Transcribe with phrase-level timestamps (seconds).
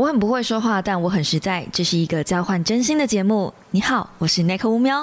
[0.00, 1.66] 我很不会说话，但我很实在。
[1.70, 3.52] 这是一个交换真心的节目。
[3.70, 4.98] 你好，我是奈克乌喵。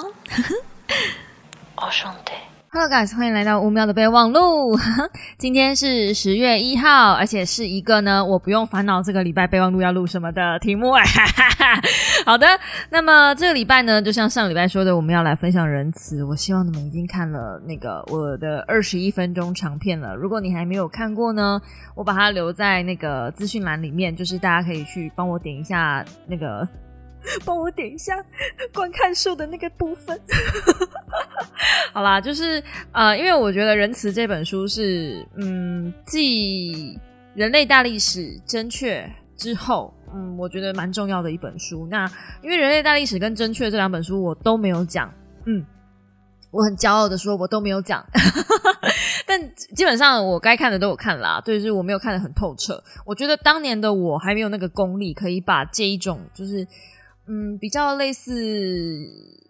[1.76, 2.32] 哦兄弟。
[2.70, 4.78] Hello guys，欢迎来到五秒的备忘录。
[5.38, 10.92] 今天是十月一号，而且是一个呢，我不用烦恼这个礼拜备忘录要录什么的题目。
[12.26, 12.46] 好的，
[12.90, 16.22] 那么这个礼拜呢，就像上礼拜说的，我们要来分享仁慈。
[16.22, 20.14] 我希望你们已经看了那个我的二十一分钟长片了。
[20.14, 21.58] 如果你还没有看过呢，
[21.94, 26.68] 我把它留在那个资讯栏里面，就是大家可以去帮我点一下那个。
[27.44, 28.14] 帮我点一下
[28.72, 30.20] 观看数的那个部分。
[31.92, 36.98] 好啦，就是呃，因为我觉得《仁慈》这本书是嗯，继
[37.34, 41.86] 人类大历史真确之后，嗯，我觉得蛮重要的一本书。
[41.90, 42.10] 那
[42.42, 45.12] 因为人类大历史跟真确这两本书我都没有讲，
[45.46, 45.64] 嗯，
[46.50, 48.04] 我很骄傲的说，我都没有讲。
[49.26, 49.40] 但
[49.74, 52.82] 基本上我该看的都有看啦，对，就是我没有看的很透彻。
[53.04, 56.66] 我觉得当年的我还没有那个功力，可以把这一种就是。
[57.30, 58.32] 嗯，比较类似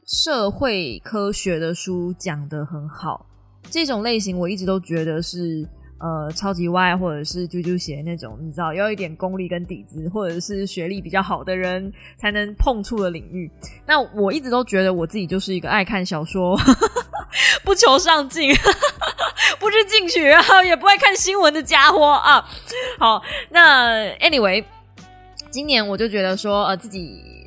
[0.04, 3.24] 社会科学的书讲的很好，
[3.70, 5.64] 这种类型我一直都觉得是
[6.00, 13.48] 呃超级 Y 或者是啾啾鞋那种，你知道要一点功力跟底子，或者是学历比较好的人才能碰触的领域。
[13.86, 16.58] 那我一直都觉得我自己就是一个爱看小说，
[17.62, 18.52] 不求上进，
[19.60, 22.44] 不知进取，然后也不爱看新闻的家伙啊。
[22.98, 24.64] 好，那 Anyway，
[25.48, 27.37] 今年我就觉得说呃自己。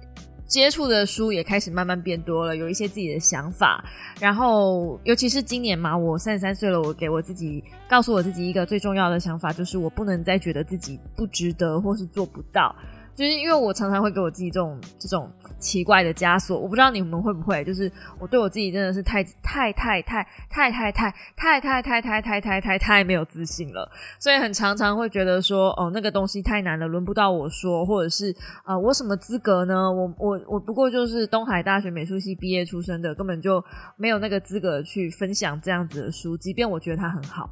[0.51, 3.81] 接触的书也开始慢慢变多了，有一些自己的想法。
[4.19, 12.75] 然后，尤其是今年嘛，我三十三岁了，我给我自己告诉我自己一个最重要的想法，就是我不能再觉得自己不值得或是做不到。
[13.15, 29.91] 就是因为我常常会给我自己这种这种奇怪的枷锁，我不知道你们会不会，就是我对我自己真的是太太太太太太太太太太太太太太太没有自信了，所以很常常会觉得说，哦，那个东西太难了，轮不到我说，或者是啊，我什么资格呢？
[29.91, 33.63] 我我我不过就是东海大学美术系毕业出身的，根本就
[33.97, 37.49] 没有那个资格去分享这样子的书，即便我觉得它很好。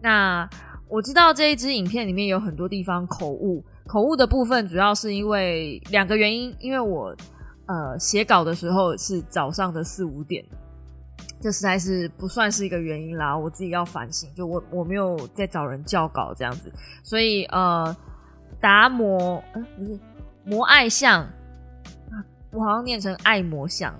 [0.00, 0.48] 那
[0.88, 3.64] 我知道这一支影片里面有很多地方口误。
[3.86, 7.14] 口误的部分主要是因为两个原因，因为我
[7.66, 10.44] 呃写稿的时候是早上的四五点，
[11.40, 13.36] 这实在是不算是一个原因啦。
[13.36, 16.72] 我自己要反省，就我我没有在找人校稿这样子，
[17.04, 17.96] 所以呃
[18.60, 20.00] 达摩嗯不是
[20.44, 21.24] 摩爱像，
[22.50, 23.94] 我好像念成爱摩像，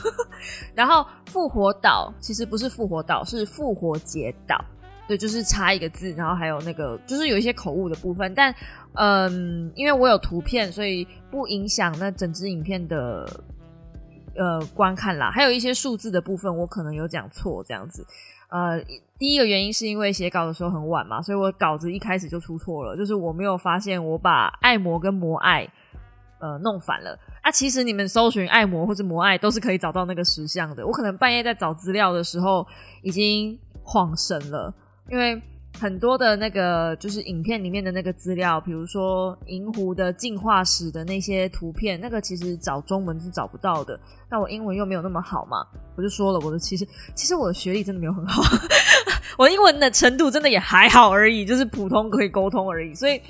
[0.74, 4.64] 然后复活岛其实不是复活岛，是复活节岛。
[5.08, 8.54] 对，就是差一个字，然后还有那个，就是有一些口误的部分，但
[8.92, 13.26] 嗯，因为我有图片，所以不影响那整支影片的
[14.36, 15.30] 呃观看啦。
[15.30, 18.06] 还有一些数字的部分，我可能有讲错这样子。
[18.50, 18.78] 呃，
[19.18, 25.66] 第一个原因是因为写稿的时候很晚嘛，所以我稿子一开始就出错了，就是我没有发现我把爱魔跟魔爱
[26.38, 27.18] 呃弄反了。
[27.40, 30.86] 啊，其实你们搜寻爱魔或者魔爱都是可以找到那个石像的。
[30.86, 32.66] 我可能半夜在找资料的时候
[33.02, 34.74] 已经晃神了。
[35.10, 35.40] 因为
[35.78, 43.98] 很多的那个就是影片里面的那个资料，比如说银湖的进化史的那些图片，那个其实找中文是找不到的。
[44.28, 45.64] 那我英文又没有那么好嘛，
[45.96, 48.42] 我就说了，我的其实其实我的学历真的没有很好，
[49.38, 52.92] 我英文的程度真的也还好而已，就是普通可以沟通而已。
[52.94, 53.20] 所以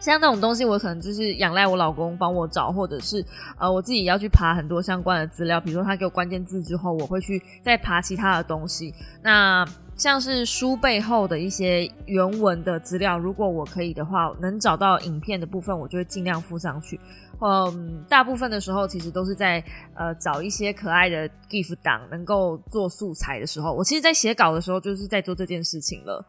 [0.00, 3.24] 像那种东西，我可能就是仰赖我老公帮我找，或者是
[3.58, 8.92] 呃我自己要去爬很多相关的资料，比如说他给我关键字之后，我会去再爬其他的东西。
[9.22, 16.98] 那像是书背后的一些原文的资料，如果我可以的话，能找到影片的部分，我就会尽量附上去。
[17.42, 19.62] 嗯，大部分的时候其实都是在
[19.94, 26.24] 呃找一些可爱的 GIF 档，能够做素材的时候，我其实，在写稿的时候就是在做这件事情了。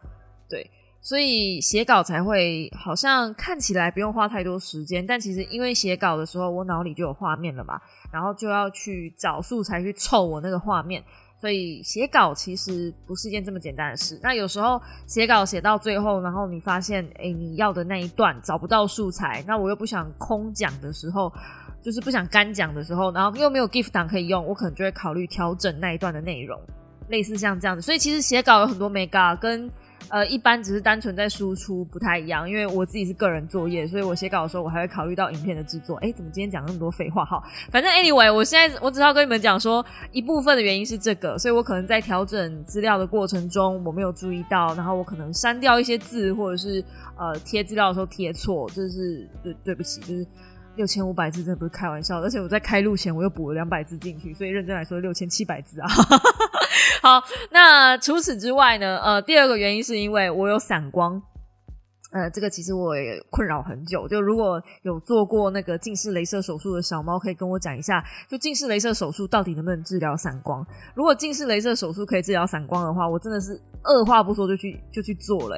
[0.49, 0.69] 对，
[1.03, 7.81] 所以写稿才会好像看起来不用花太多时间，但其实因为写稿的时候，我脑里就有画面了嘛，
[8.13, 11.03] 然后就要去找素材去凑我那个画面。
[11.39, 14.19] 所以写稿其实不是一件这么简单的事。
[14.21, 21.33] 那有时候写稿写到最后，然后你发现，哎，你要的那一段找不到素材，那我又不想空讲的时候，
[21.81, 26.61] 就是不想干讲的时候，然后又没有 gift 档可以用，我可能就会考虑调整那一段的内容，
[27.07, 27.81] 类似像这样子。
[27.81, 29.67] 所以其实写稿有很多 mega 跟。
[30.09, 35.95] 呃，一般只是单纯在输出不太一样，因为我自己是个人作业，所以我写稿的时候我还会考虑到影片的制作。
[35.97, 37.23] 哎，怎么今天讲那么多废话？
[37.25, 46.83] 哈，反正 anyway，我现在我只要跟你们讲说，一部分的原因是这个，所以我可能在调整资料的过程中我没有注意到，然后我可能删掉一些字，或者是
[47.17, 50.25] 呃贴资料的时候贴错，这是对对不起，就是。
[50.75, 55.87] 六千五百字真的不是开玩笑，而且我在开录前我又补了两百字进去，所以认真来说六千七百字啊。
[57.03, 57.21] 好，
[57.51, 58.99] 那除此之外呢？
[59.03, 61.21] 呃，第二个原因是因为我有散光，
[62.11, 64.07] 呃，这个其实我也困扰很久。
[64.07, 70.65] 就如果有做过那个近视雷射手术的小猫，可以跟我讲一下，就近视雷射手术到底能不能治疗散光？
[70.95, 75.57] 如果近视雷射手术可以治疗散光的话，我真的是二话不说就去就去做了。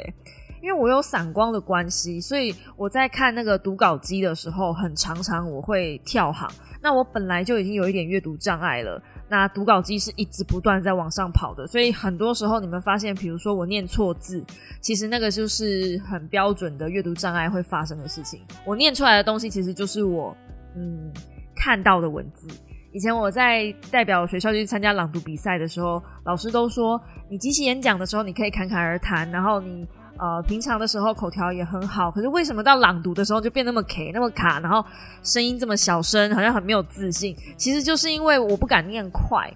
[0.63, 6.49] 因为我有散光的关系，所以我在看那个读稿机的时候，很常常我会跳行。
[6.81, 9.01] 那我本来就已经有一点阅读障碍了。
[9.27, 14.41] 那读稿机是一直不断在往上跑的，所以很多时候你们发现，比如说我念错字，
[14.79, 18.39] 其实那个就是很标准的阅读障碍会发生的事情。
[18.65, 20.33] 我念出来的东西其实就是我
[20.77, 21.11] 嗯
[21.53, 22.47] 看到的文字。
[22.93, 29.85] 以前我在代表学校去参加朗读比赛的时候，老师都说你即席演讲的时候你可以侃侃而谈，然后你。
[30.23, 34.81] 呃，平常的时候口条也很好，可是为什么到朗读的时候就变那么 K 那么卡，然后
[35.21, 37.35] 声音这么小声，好像很没有自信？
[37.57, 39.53] 其实就是因为我不敢念快，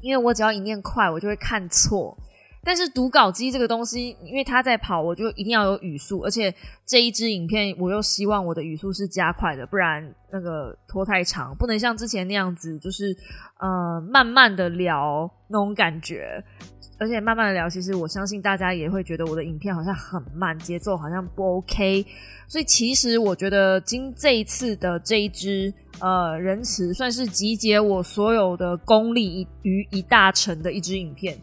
[0.00, 2.18] 因为我只要一念快，我就会看错。
[2.64, 6.52] 但是读稿机这个东西，因为它在跑，我就一定要有语速，而且
[6.84, 13.16] 这一支影片我又希望我的语速是加快的，不然那个拖太长，不能像之前那样子，就是
[13.60, 16.44] 呃慢慢的聊那种感觉。
[17.00, 22.04] 而且慢慢的聊，其实我相信大家也会觉得我的影片好像很慢，节奏好像不 OK。
[22.46, 31.34] 所以其实我觉得今这一次的这一支呃仁慈，算是集结我所有的功力于一大成的一支影片。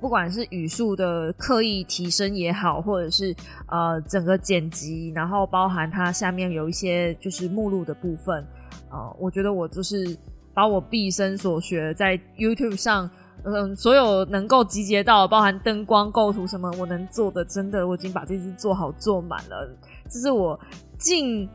[0.00, 3.36] 不管是语速的刻意提升也好，或者是
[3.68, 8.42] 呃整个剪辑，然后包含它下面有一些就是目录的部分，
[8.88, 10.16] 啊，我觉得我就是
[10.54, 13.10] 把我毕生所学在 YouTube 上。
[13.44, 19.68] 嗯，所有能够集结到，包含灯光构图什么，我能做的，真的我已经把这支做好做满了。
[20.08, 20.58] 这是我
[20.98, 21.48] 近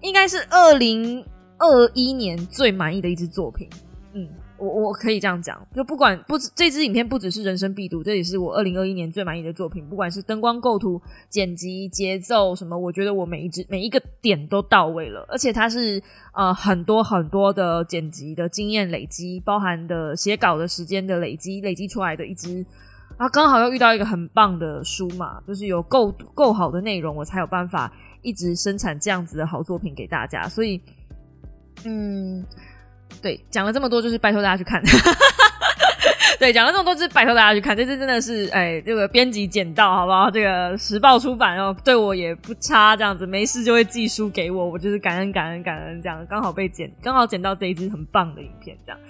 [0.00, 1.24] 应该是二零
[1.56, 3.68] 二一年最满意的一支作品。
[4.12, 4.28] 嗯。
[4.58, 9.88] 我我可以这样讲，就不管不这支影片不只是人生必读，这也是我二零二一年最满意的作品。
[9.88, 15.24] 不管是灯光构图、剪辑、节奏什么，我觉得我每一支每一个点都到位了。
[15.28, 16.02] 而且它是
[16.34, 22.66] 呃很多很多的剪辑的经验累积，包含的写稿的时间的累积，累积出来的一支
[23.16, 30.48] 啊，刚好又遇到一个很棒的书嘛，就是有够够好的内容，我才有办法一直生产这样子的好作品给大家。
[30.48, 30.80] 所以，
[31.84, 32.44] 嗯。
[33.20, 34.82] 对，讲了这么多，就是拜托大家去看。
[36.38, 37.76] 对，讲了这么多，就是拜托大家去看。
[37.76, 40.30] 这次真的是，哎，这个编辑捡到，好不好？
[40.30, 49.00] 这个时报出版哦，对我也不差，这样子没事就会寄书给我，我就是感恩感恩感恩，这样刚好被捡，刚好捡到这一支很棒的影片，这样。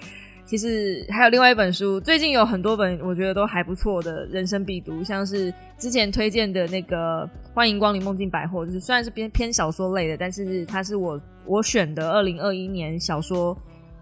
[0.43, 7.23] 其实还有另外一本书，最近有很多本我觉得都还不错的人生必读，像是之前推荐的那个
[7.53, 13.55] 《欢迎光临梦境百货》，就是虽然是偏偏小说类的，但是它是我我选的二零二一年小说。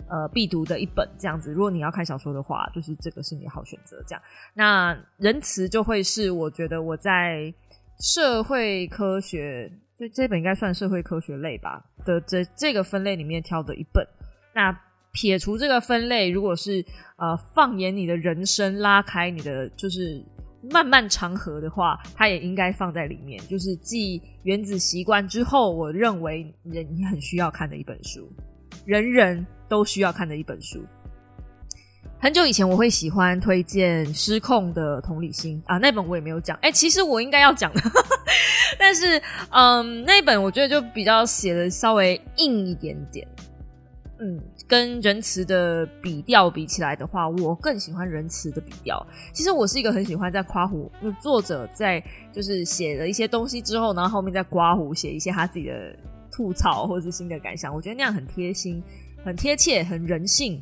[0.09, 1.51] 呃，必读的一本这样子。
[1.51, 4.01] 如果你要看小说的话，就是这个是你好选择。
[4.07, 4.21] 这样，
[4.53, 7.53] 那仁慈就会是我觉得我在
[7.99, 14.05] 社会科学，这这本应该算社会科学类吧的这这个分类里面挑的一本。
[14.53, 14.71] 那
[15.13, 16.85] 撇除这个分类，如果是
[17.17, 20.23] 呃放眼你的人生，拉开你的就是
[20.71, 23.41] 漫漫长河的话，它也应该放在里面。
[23.47, 28.31] 就是继原子习惯之后，我认为人你很需要看的一本书。
[28.85, 30.83] 人人都需要看的一本书。
[32.19, 36.57] 很久以前，我会喜欢推荐《失控的同理心》啊，那本我也没有讲。
[36.61, 37.81] 哎，其实我应该要讲的，
[38.79, 39.21] 但是，
[39.51, 43.27] 嗯，那本我觉得就比较写的稍微硬一点点。
[44.19, 49.05] 嗯，跟仁慈的笔调比起来的话，我更喜欢仁慈的笔调。
[49.31, 52.03] 其实我是一个很喜欢在夸胡，就作者在
[52.33, 55.95] 就是写了一些东西之后，然后后面再刮胡写一些他自己的。
[56.29, 58.83] 吐槽或者是新的感想，我觉得那样很贴心、
[59.23, 60.61] 很贴切、很人性，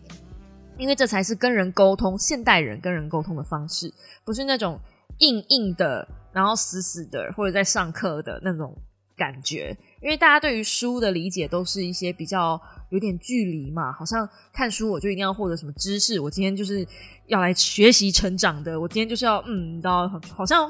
[0.78, 3.94] 因为这才是跟人沟通、现代人跟人沟通的方式，
[4.24, 4.80] 不是那种
[5.20, 8.76] 硬硬的，然后死死的，或者在上课的那种
[9.16, 9.76] 感觉。
[10.02, 16.88] 因为大家对于书的理解都是一些比较有点距离嘛，好像看书我就一定要获得什么知识，我今天就是
[17.26, 20.70] 要来学习成长的，我今天就是要嗯，你知道好像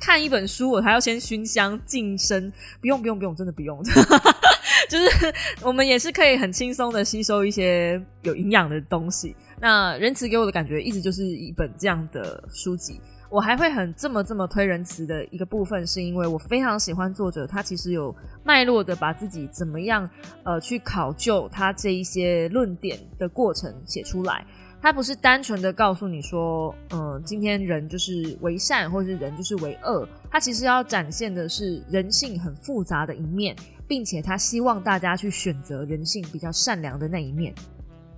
[0.00, 2.50] 看一本书我还要先熏香净身，
[2.80, 3.82] 不用不用不用，真的不用，
[4.88, 9.34] 就是我们也是可以很轻松的吸收一些有营养的东西。
[9.60, 13.00] 那仁慈给我的感觉一直就是一本这样的书籍。
[13.30, 18.14] 我还会很这么这么推仁慈的一个部分，是因为我非常喜欢作者，他其实有
[18.44, 20.08] 脉络的把自己怎么样
[20.44, 24.44] 呃去考究他这一些论点的过程写出来。
[24.82, 30.06] 他不是单纯的告诉你说，嗯，今天人就是为善，或者是人就是为恶。
[30.28, 33.56] 他其实要展现的是人性很复杂的一面，
[33.92, 37.54] 并且他希望大家去选择人性比较善良的那一面。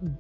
[0.02, 0.16] 嗯，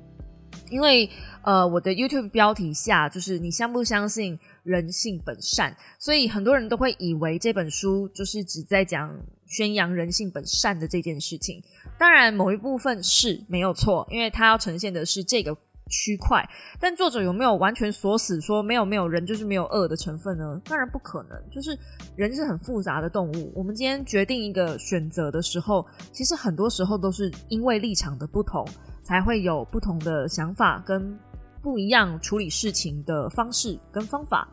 [0.68, 1.08] 因为
[1.44, 11.62] 呃，我的 YouTube 标题下就是你相不相信人性本善，所以很多人都会以为这本书就是只在讲宣扬人性本善的这件事情。
[11.96, 15.56] 当然，某一部分是没有错，因为它要呈现的是这个
[15.90, 16.48] 区块。
[16.80, 20.60] 但作者有没有完全锁死说没有没有人就是没有恶的成分呢？
[20.64, 21.78] 当然不可能，就是
[22.16, 23.52] 人是很复杂的动物。
[23.54, 28.66] 我们今天决定一个选择的时候，其实很多时候都是因为立场的不同，
[29.02, 31.18] 才会有不同的想法跟。
[31.62, 34.46] 不一样处理事情的方式跟方法，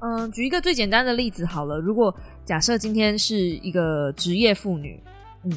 [0.00, 1.78] 嗯，举一个最简单的例子好了。
[1.78, 4.98] 如果假设今天是一个职业妇女，
[5.44, 5.52] 嗯，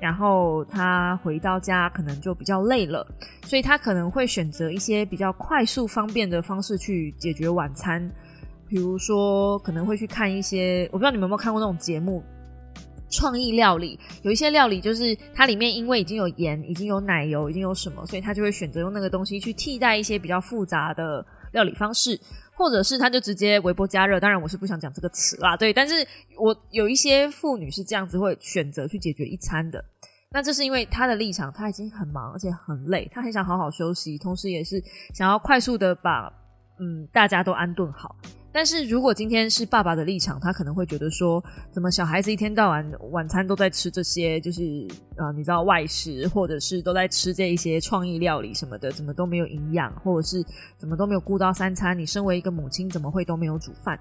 [0.00, 3.06] 然后他回到家可能就比较累了，
[3.44, 8.10] 所以他可能会选择一些比较快速方便的方式去解决晚餐，
[8.66, 12.22] 比如说可能会去看一些，我不知道你们有没有看过那种节目。
[13.12, 22.16] 创意料理有一些料理，就是它里面因为已经有盐、已经有奶油、已经有什么，所以他就会选择用那个东西去替代一些比较复杂的料理方式，
[22.60, 24.20] 或者是他就直接微波加热。
[24.20, 25.72] 当然，我是不想讲这个词啦，对。
[25.72, 29.82] 但是我有一些妇女是这样子会选择去解决一餐的，
[30.30, 34.78] 那这是因为她的立场，她已经很忙而且很累，她很想好好休息，同时也是
[35.14, 36.30] 想要快速的把
[36.80, 38.16] 嗯大家都安顿好。
[38.52, 50.44] 但是如果今天是爸爸的立场，他可能会觉得说，怎么小孩子一天到晚晚餐都在吃这些，就是啊，你知道外食，或者是都在吃这一些创意料理什么的，怎么都没有营养，或者是
[50.76, 51.96] 怎么都没有顾到三餐？
[51.96, 53.96] 你身为一个母亲，怎么会都没有煮饭？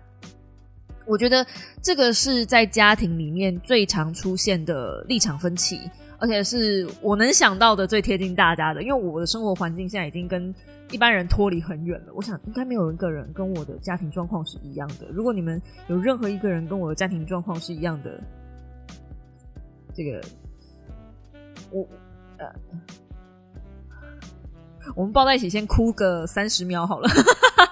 [1.05, 1.45] 我觉得
[1.81, 5.79] 这个是在家庭里面最常出现的立场分歧，
[6.19, 10.53] 而且是我能想到的最贴近大家的，因为我的生活环境现在已经跟。
[10.91, 15.05] 一般人脱离很远了，我想应该没有一个人跟我的家庭状况是一样的。
[15.13, 18.19] 如果你们有任何一个人跟我的家庭状况是一样的，
[19.93, 20.19] 这个
[21.69, 21.87] 我
[22.39, 22.47] 呃，
[24.95, 27.07] 我们抱在一起先哭个三十秒好了，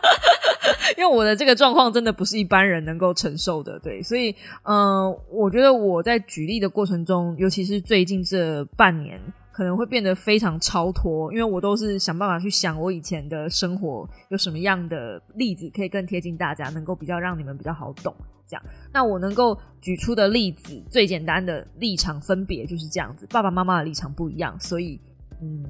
[0.96, 3.79] 因为我的这个状况真的不是一般人能够承受的。
[3.79, 9.20] 对，所以嗯，我觉得我在举例的过程中，尤其是最近这半年。
[9.58, 18.15] 可能会变得非常超脱，因为我都是想办法去想我以前的生活有什么样的例子可以更贴近大家，能够比较让你们比较好懂。
[18.48, 18.63] 这样，
[18.94, 25.01] 那我能够举出的例子最简单的立场分别就是这样子，爸爸妈妈的立场不一样，所以
[25.41, 25.65] 嗯，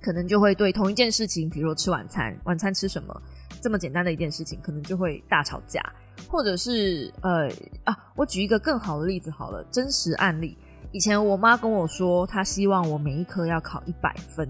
[0.00, 3.22] 可能就会对同一件事情，比如说吃晚餐，晚餐吃什么
[3.60, 5.80] 这么简单的一件事情，可能就会大吵架，
[6.28, 7.48] 或者是呃
[7.84, 10.56] 啊，我举一个更好的例子好了，真实案例。
[10.92, 14.48] 以前我妈跟我说，她希望我每一科要考一百分，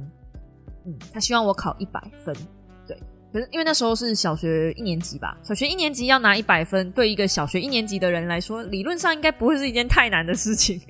[0.86, 2.34] 嗯，她希望我考一百分，
[3.32, 10.80] 可是因为那时候是小学一年级吧，小学一年级要拿一百分，对一个小学一年级的人来说，理论上应该不会是一件太难的事情。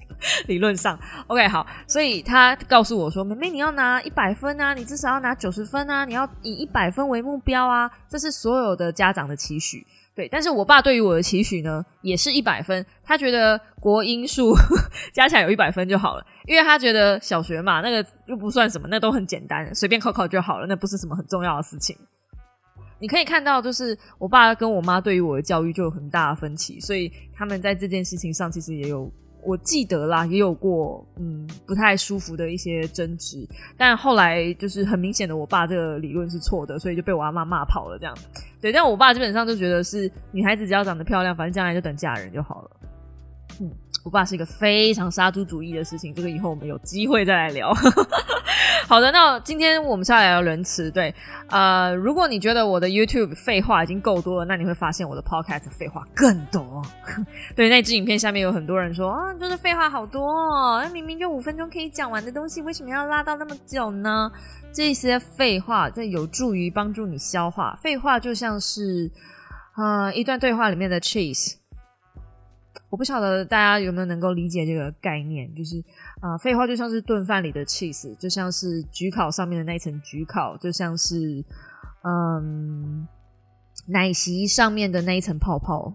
[0.46, 12.84] 理论上，OK，好，所以他告诉我说：“妹妹，你要拿一百分啊，你至少要拿九十分啊，你要以一百分为目标啊，这是所有的家长的期许。”对，但是我爸对于我的期许呢，也是一百分。
[13.02, 14.54] 他觉得国英数
[15.14, 21.96] 加起来有一百分就好了，因为他觉得小学嘛，那个又不算什么，那都很简单，随便考考就好了，那不是什么很重要的事情。
[23.00, 29.10] 你可以看到，就是我爸跟我妈对于我的教育就有很大的分歧，所以他们在这件事情上其实也有。
[29.42, 38.14] 我记得啦，也有过嗯不太舒服的一些争执，但后来就是很明显的，我爸这个理论是错的，所以就被我阿妈骂跑了这样。
[38.60, 42.70] 对，但我爸基本上就觉得是女孩子只要长得漂亮，反正将来就等嫁人就好了。
[43.60, 43.70] 嗯，
[44.04, 47.72] 我爸是一个非常杀猪主义的事情，这个以后我们有机会再来聊。
[48.88, 50.90] 好的，那今天我们是要聊仁慈。
[50.90, 51.14] 对，
[51.48, 56.82] 呃，如果你觉得我的 YouTube 废话已经够多了，那你会发现我的 Podcast 废话更多。
[57.54, 64.32] 对，那支影片下面有很多人说啊，就是废话好多，哦，那明明就五分钟可以讲完的东西，为什么要拉到那么久呢？
[64.72, 67.78] 这些废话在有助于帮助你消化。
[67.82, 69.10] 废话就像是
[69.76, 71.59] 呃一段对话里面的 cheese。
[72.90, 75.82] 我不晓得大家有没有能够理解这个概念，就是
[76.20, 81.42] 啊，废话就像是炖饭里的 cheese，就像是焗烤上面的那一层焗烤，就像是
[82.02, 83.06] 嗯
[83.86, 85.94] 奶昔上面的那一层泡泡，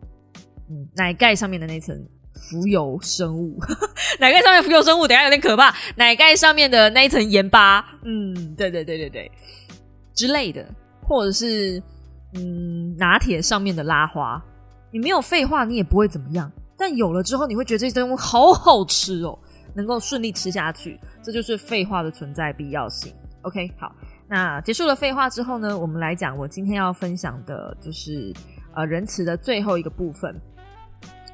[0.70, 1.94] 嗯，奶盖上面的那层
[2.34, 3.60] 浮游生物，
[4.20, 9.30] 奶盖上面浮游生物，等下有点可怕，奶盖上面的那一层盐巴，嗯，对对对对对
[10.14, 10.66] 之类的，
[11.04, 11.84] 或者是
[12.36, 14.42] 嗯拿铁上面的拉花，
[14.92, 16.50] 你没有废话，你也不会怎么样。
[16.78, 19.38] 但有了之后，你会觉得这些东西好好吃哦，
[19.74, 23.14] 能够顺利吃下去，这就是废话的存在必要性。
[23.42, 23.96] OK，好，
[24.28, 28.34] 那结束了废话之后呢，我们来讲我今天要分享的就是
[28.74, 30.36] 呃仁慈的最后一个部分。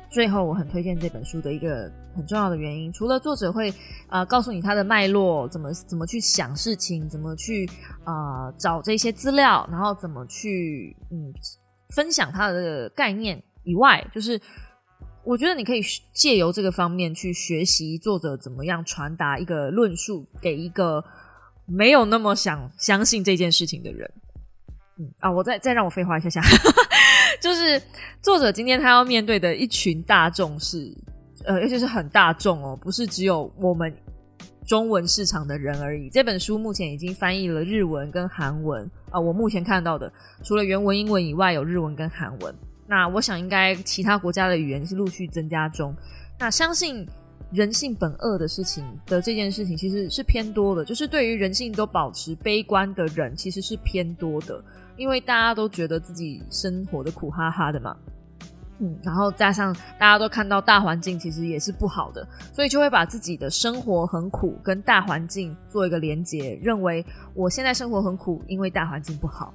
[0.09, 3.73] 最后，我很推荐这本书的一个很重要的原因，除了作者会
[4.09, 7.65] 啊告诉你他的脉络，怎么怎么去想事情，怎么去
[8.03, 11.31] 啊找这些资料，然后怎么去嗯
[11.95, 14.37] 分享他的概念以外，就是
[15.23, 15.81] 我觉得你可以
[16.13, 21.03] 借由这个方面去学习作者怎么样传达一个论述给一个
[21.65, 24.11] 没有那么想相信这件事情的人。
[24.97, 26.41] 嗯啊，我再再让我废话一下下。
[27.39, 27.81] 就是
[28.21, 30.95] 作者今天他要面对的一群大众是，
[31.45, 33.95] 呃，尤其是很大众哦，不是只有我们
[34.65, 36.09] 中文市场的人而已。
[36.09, 40.11] 这本书目前已经翻译了日文跟韩文啊，我目前看到的
[40.43, 42.55] 除了原文英文以外，有日文跟韩文。
[42.91, 45.95] 那我想应该其他国家的语言是陆续增加中。
[46.37, 47.07] 那相信
[47.49, 54.61] 人性本恶的事情的这件事情其实是偏多的，就是对于人性都保持悲观的人其实是偏多的。
[54.97, 57.95] 因为大家都觉得自己生活的苦哈哈的嘛，
[58.79, 69.53] 嗯，然后加上大家都看到大环境其实也是不好的，所以就会把自己的生活很苦跟大环境做一个连结，认为我现在生活很苦，因为大环境不好。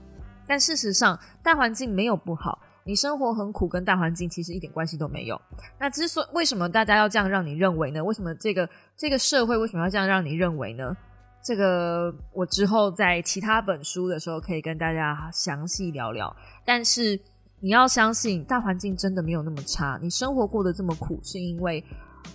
[0.48, 5.40] 但事实上，大环境没有不好，你生活很苦跟大环境其实一点关系都没有。
[5.78, 8.02] 那之所为什么大家要这样让你认为呢？
[8.02, 10.96] 为什么这个这个社会为什么要这样让你认为呢？
[11.42, 16.34] 这个我之后在其他本书的时候可以跟大家详细聊聊。
[16.64, 17.20] 但是
[17.58, 19.98] 你要相信，大环境真的没有那么差。
[20.00, 21.84] 你生活过得这么苦，是因为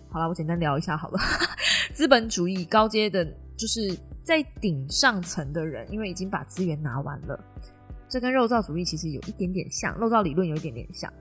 [0.09, 1.19] 好了，我简单聊一下好了。
[1.93, 3.23] 资本主义高阶的，
[3.57, 7.39] 就是在顶上层的人，因为已经把资源拿完了。
[8.11, 11.11] 这跟肉燥主义其实有一点点像，肉燥理论有一点点像。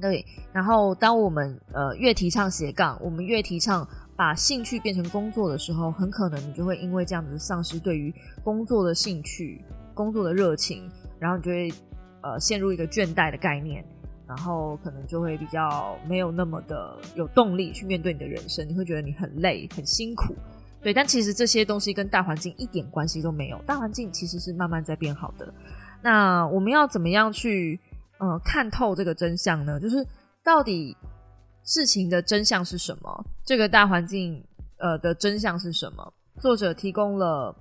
[0.00, 3.86] 对，然后当我们呃越提倡斜杠，我们越提倡。
[4.14, 11.72] 把兴趣变成工作的时候，很可能你就会因为这样子丧失对于工作的兴趣、工作的热情，然后你就会
[12.20, 13.82] 呃陷入一个倦怠的概念，
[14.28, 20.34] 然后可能就会比较没有那么的有动力去面对你的人生，你会觉得你很累、很辛苦。
[20.82, 25.52] 对，但其实这些东西跟大环境一点关系都没有，大环境其实是慢慢在变好的。
[26.02, 27.80] 那我们要怎么样去
[28.18, 29.80] 呃看透这个真相呢？
[29.80, 30.06] 就是
[30.44, 30.96] 到底。
[31.64, 33.24] 事情的真相是什么？
[33.46, 34.44] 这个大环境
[34.78, 36.12] 呃的真相是什么？
[36.40, 37.54] 作者提供了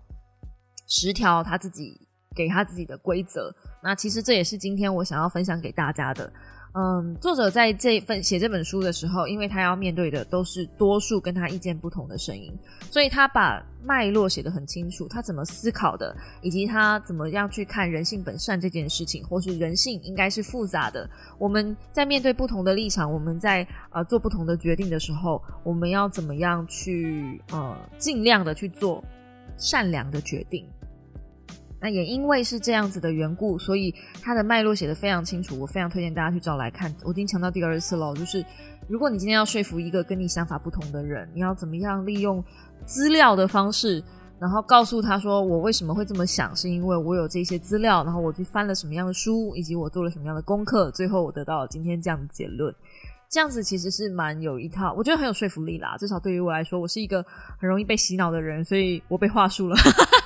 [0.88, 2.02] 十条他自己
[2.36, 3.54] 给他自己的规则。
[3.84, 6.34] 那其实这也是今天我想要分享给大家的。
[6.74, 12.50] 嗯，作者在这份写这本书的时候，因为他要面对的都是多数跟他意见不同的声音，
[12.90, 21.10] 所以他把脉络写得很清楚，他怎么思考的，以及他怎么样去看人性本善这件事情，或是人性应该是复杂的。
[21.38, 29.04] 我们在面对不同的立场，我们在呃做不同的决定的时候，我们要怎么样去呃尽量的去做
[29.58, 30.66] 善良的决定。
[31.82, 36.94] 那也因为是这样子的缘故，所以它的脉络写的非常清楚，我非常推荐大家去找来看。
[37.04, 38.46] 我已经强调第二次了，就是
[38.88, 42.44] 如果你今天要说服一个跟你想法不同的人，你要怎么样利用
[42.86, 44.04] 资料的方式，
[44.40, 52.74] 然后告诉他说我为什么会这么想，是因为我有这些资料，然后我去翻了什么样的书，以及我做了什么样的功课，最后我得到了今天这样的结论。
[53.28, 55.96] 这样子其实是蛮有一套，我觉得很有说服力啦。
[55.98, 57.26] 至少对于我来说，我是一个
[57.58, 59.76] 很容易被洗脑的人，所以我被话术了。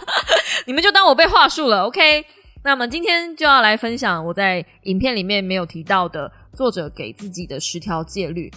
[0.65, 2.25] 你们就当我被话术了，OK？
[2.63, 8.51] 那么今天就要来分享我在影片里面没有提到的作者给自己的十条戒律，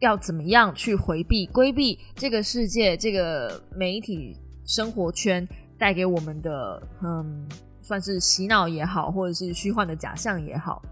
[0.00, 5.46] 要怎么样去回避、规避这个世界、这个媒体生活圈
[5.78, 7.46] 带给我们的，嗯，
[7.80, 10.82] 算是洗脑也好，或者是虚幻的假象也好，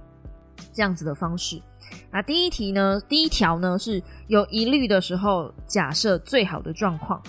[0.72, 1.61] 这样子的方式。
[2.12, 3.02] 那第一题呢？
[3.09, 7.20] 第一条呢是有疑虑的时候，假设最好的状况。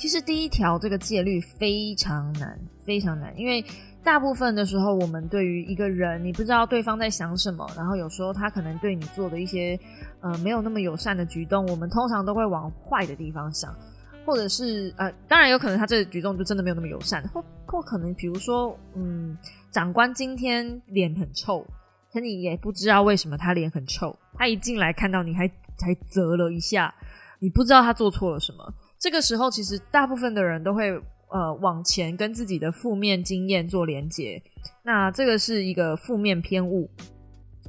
[0.00, 3.62] 其实第一条这个戒律非常难，非常难，因为
[4.02, 9.78] 大部分的时候，我们对于一个人，你不知道对方在想什么，然后有时候他可能对你做的一些
[10.22, 13.76] 呃没有那么友善的举动，我们通常都会往坏的地方想，
[14.24, 19.36] 或者是呃，当然有可能他这个举动就真的没有那么友善，或或可能比如说，嗯，
[19.70, 21.62] 长官今天脸很臭，
[22.10, 26.94] 可你也不知道为什么他脸很臭，他一进来看到你还才啧了一下，
[27.38, 28.74] 你不知道他做错了什么。
[29.00, 30.90] 这个时候，其实大部分的人都会
[31.30, 34.40] 呃往前跟自己的负面经验做连接。
[34.82, 36.88] 那这个是一个负面偏误，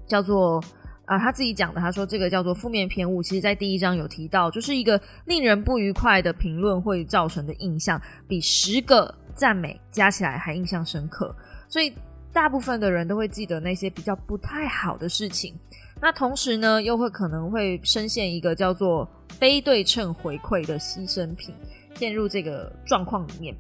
[0.06, 0.62] 叫做
[1.06, 3.24] 啊他自己讲的，他说这个叫做负面偏误。
[3.24, 11.34] 其实，在第一章有提到，就是一个令人不愉快的评论会造成的印象，比十个赞美加起来还印象深刻。
[11.70, 11.94] 所以，
[12.34, 15.56] 大部分的人都会记得那些比较不太好的事情。
[16.02, 21.54] 那同时呢，又会可能会深陷一个叫做非对称回馈的牺牲品，
[21.94, 23.56] 陷入这个状况里面。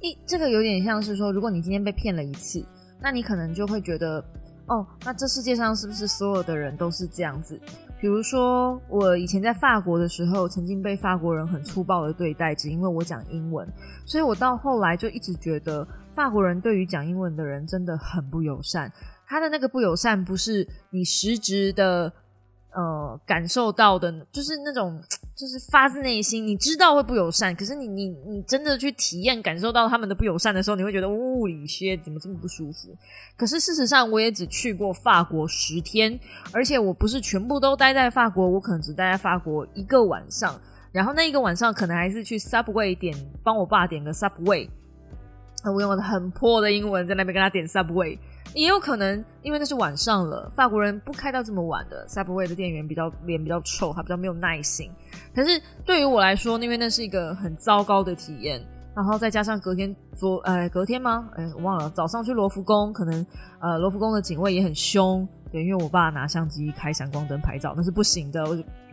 [0.00, 2.64] 一这个有点像是说，如果你今天被骗了一次，
[3.00, 4.22] 那你可能就会觉得，
[4.66, 7.58] 哦，那这世界上是不是所有的人都是这样子？
[7.98, 13.66] 比如说，我以前在法国的时候，曾经被法国人很粗暴的对待，只因为我讲英文，
[14.04, 18.92] 所以我到后来就一直觉得法国人对于讲英文的人真的很不友善。
[19.26, 22.12] 他的那个不友善，不是你实质的。
[22.78, 25.00] 呃，感受到的，就是那种，
[25.34, 32.94] 就是发自内心，你知道会不友善，可是你你你真的去体验、感受到他们的不友善的时候，你会觉得物理些怎么这么不舒服？
[33.34, 36.20] 可是事实上，我也只去过法国十天，
[36.52, 40.60] 而且我不是全部都待在法国，我可能只待在法国一个晚上，
[40.92, 44.68] 然后那一个晚上可能还是去 Subway 点，帮我爸点个 Subway，
[45.74, 48.18] 我用了很破的英文在那边跟他点 Subway。
[48.54, 52.06] 也有可能，因为那是晚上了，法国人不开到这么晚的。
[52.08, 54.90] Subway 的店员比较脸比较臭，他比较没有耐心。
[55.34, 61.28] 可是对于我来说，因为那是一个很糟糕的体验，然后再加上隔天昨呃隔天吗？
[61.34, 61.90] 哎，我忘了。
[61.90, 63.26] 早上去罗浮宫，可能
[63.60, 65.28] 呃罗浮宫的警卫也很凶。
[65.52, 68.42] 对，因为我爸拿相机开闪光灯拍照，那是不行的。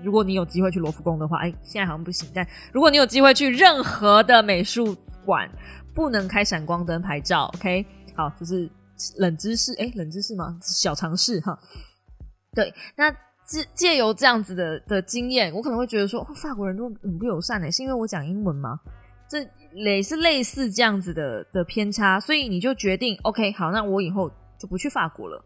[0.03, 2.29] 如果你有机会去罗浮宫的话，哎，现在好像不行。
[2.33, 5.49] 但如果你有机会去任何的美术馆，
[5.93, 7.51] 不能开闪光灯拍照。
[7.55, 8.69] OK，好，就是。
[9.17, 10.57] 冷知识，哎，冷知识吗？
[10.61, 11.57] 小尝试哈。
[12.53, 13.11] 对，那
[13.43, 18.79] 借借由这样子的的经验，我可能会觉得说，法国人都很不友善诶，是因为我讲英文吗？
[19.27, 25.43] 这类是类似这样子的的偏差，所以你就决定，OK，好，那我以后就不去法国了。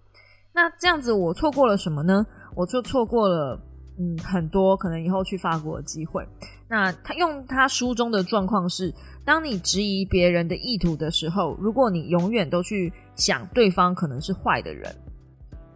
[0.53, 2.23] 那这样子我错过了什么呢？
[2.53, 3.59] 我就错过了，
[3.97, 6.27] 嗯，很多可能以后去法国的机会。
[6.67, 8.93] 那他用他书中的状况是。
[9.27, 14.95] 当你质疑别人的意图的时候，如果你永远都去想对方可能是坏的人，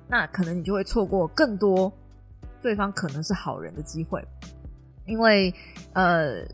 [0.08, 1.92] 那可能你就会错过更多
[2.62, 4.26] 对方可能是好人的机会。
[5.06, 5.54] 因为
[5.92, 6.46] 呃，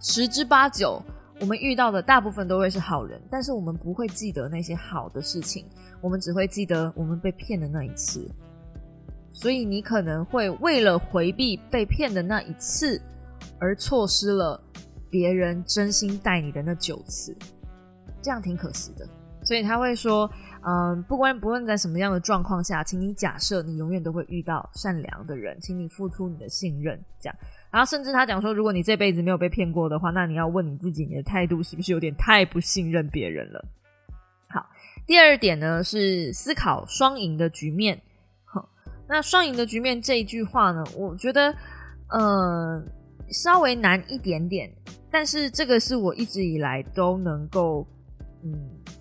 [0.00, 1.00] 十之八九，
[1.38, 5.64] 我们遇到的大部分都会是好人，但是我们不会记得那些好的事情，
[6.00, 8.28] 我们只会记得我们被骗的那一次。
[9.32, 13.00] 所以你可能会为了回避被骗的那一次，
[13.60, 14.60] 而错失了。
[15.10, 17.36] 别人真心待你的那九次，
[18.22, 19.06] 这样挺可惜的。
[19.42, 20.30] 所以他会说，
[20.62, 27.02] 嗯，不管不论在什么样的状况下，请你假设你永远都会遇到善良的人，请你付出你的信任。
[27.18, 27.36] 这样，
[27.70, 33.64] 然后甚至他讲说，如果你这辈子没有被骗过的话，那你要问你自己，你的态度是不是有点太不信任别人了？
[34.50, 34.66] 好，
[35.06, 37.98] 第二点呢是思考双赢的局面。
[38.44, 38.68] 好，
[39.08, 41.54] 那双赢的局面这一句话呢，我觉得，
[42.10, 42.84] 呃，
[43.30, 44.70] 稍微难一点点。
[45.10, 47.86] 但是这个是我一直以来都能够
[48.44, 48.52] 嗯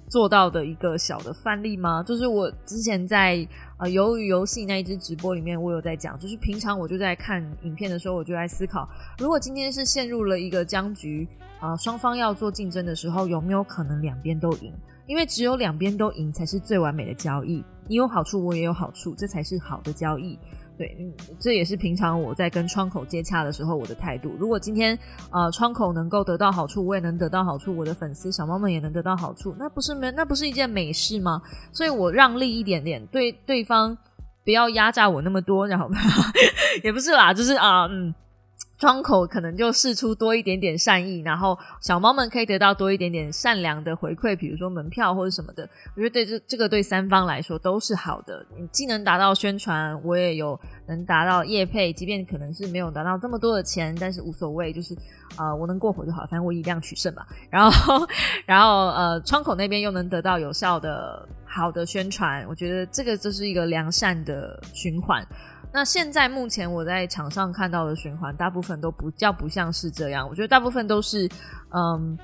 [0.10, 2.02] 做到的一个小的范例吗？
[2.02, 8.90] 就是我之前在呃鱿鱼游戏那一支直播里面，我有在讲，就是平常我就在看影片的时候，我就在思考，
[9.20, 11.28] 如果今天是陷入了一个僵局
[11.60, 14.74] 啊，双方要做竞争的时候，有没有可能两边都赢？
[15.06, 20.40] 因为只有两边都赢才是最完美的交易，你有好处，我也有好处，这才是好的交易。
[20.80, 24.32] 对，嗯，这也是平常我在跟窗口接洽的时候我的态度。
[24.40, 24.98] 如果今天
[25.30, 31.42] 呃窗口能够得到好处，我也能得到好处，我的粉丝小猫们也能得到好处，那不是没那不是一件美事吗？
[31.74, 33.98] 所以我让利一点点，对对方
[34.46, 35.90] 不要压榨我那么多，然后
[36.82, 38.16] 也不是啦，就是啊，嗯。
[38.80, 45.70] 窗口可能就试出多一点点善意，然后小猫们可以得到多一点点善良的回馈，比如说门票或者什么的。
[45.96, 48.46] 我觉得对这这个对三方来说都是好的。
[48.58, 54.96] 你既能达到宣传，我也有能达到业配，即便可能是没有达到这么多的钱，但是无所谓，就是
[55.36, 57.26] 啊，我能过火就好，反正我以量取胜嘛。
[57.50, 58.08] 然后，
[58.46, 65.22] 然后呃，窗口那边又能得到有效的好的宣传，我觉得这个就是一个良善的循环。
[65.72, 70.28] 那现在目前我在场上看到的循环，大部分都不叫不像是这样。
[70.28, 71.30] 我觉得大部分都是，
[71.70, 72.18] 嗯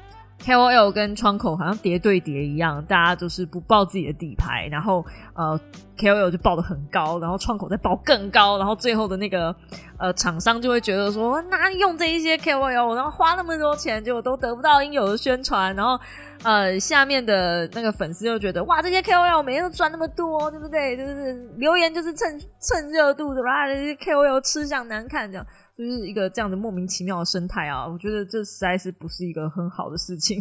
[0.43, 5.60] ，KOL 跟窗口好像叠对叠一样，大家就是不报自己的底牌，然后呃
[5.98, 9.56] ，KOL 就报的很高，然后窗口再报更高，然后最后的那个
[9.98, 16.00] 呃厂商就会觉得说，哪里用这一些 KOL，然后花那么多钱，结果都得不到应有的宣传，然后。
[16.43, 20.95] 呃，下面的那个粉丝又觉得哇，这些 KOL 每天都赚那么多，对不对？
[20.95, 27.88] 就是留言就是蹭蹭热度的啦，这些 KOL 吃相难看，这样就是一个这样的莫名其妙的生态啊！
[27.88, 30.39] 我觉得这实在是不是一个很好的事情。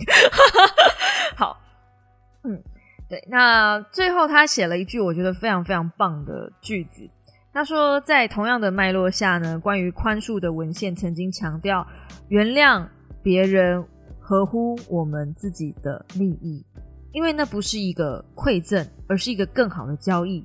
[1.36, 1.58] 好，
[2.44, 2.62] 嗯，
[3.08, 7.08] 对，那最后他写了一句我觉得非常非常棒的句子，
[7.52, 11.86] 他说在同样的脉络下呢，关于宽恕的文献曾经强调
[12.28, 12.86] 原谅
[13.22, 13.84] 别人。
[14.26, 16.64] 合乎我们自己的利益，
[17.12, 20.42] 因为那不是一个馈赠，而是一个更好的交易。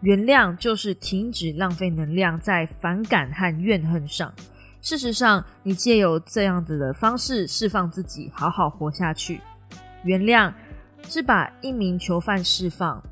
[0.00, 4.32] 原谅就是停止浪费能量在反感和怨恨上。
[4.80, 9.40] 事实上，你借由这样子的方式释放自己，好好活下去。
[10.04, 10.52] 原谅
[11.08, 13.02] 是把一名囚犯释放，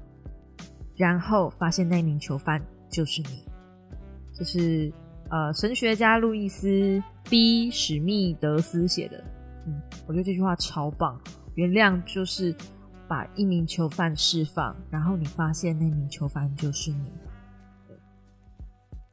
[0.94, 3.44] 然后发现那名囚犯就是你。
[4.32, 4.92] 就是
[5.28, 9.24] 呃，神学家路易斯 ·B· 史密德斯写的。
[9.66, 11.20] 嗯，我觉得这句话超棒。
[11.56, 12.54] 原谅就是
[13.08, 17.12] 把一名囚犯释放，然后你发现那名囚犯就是你。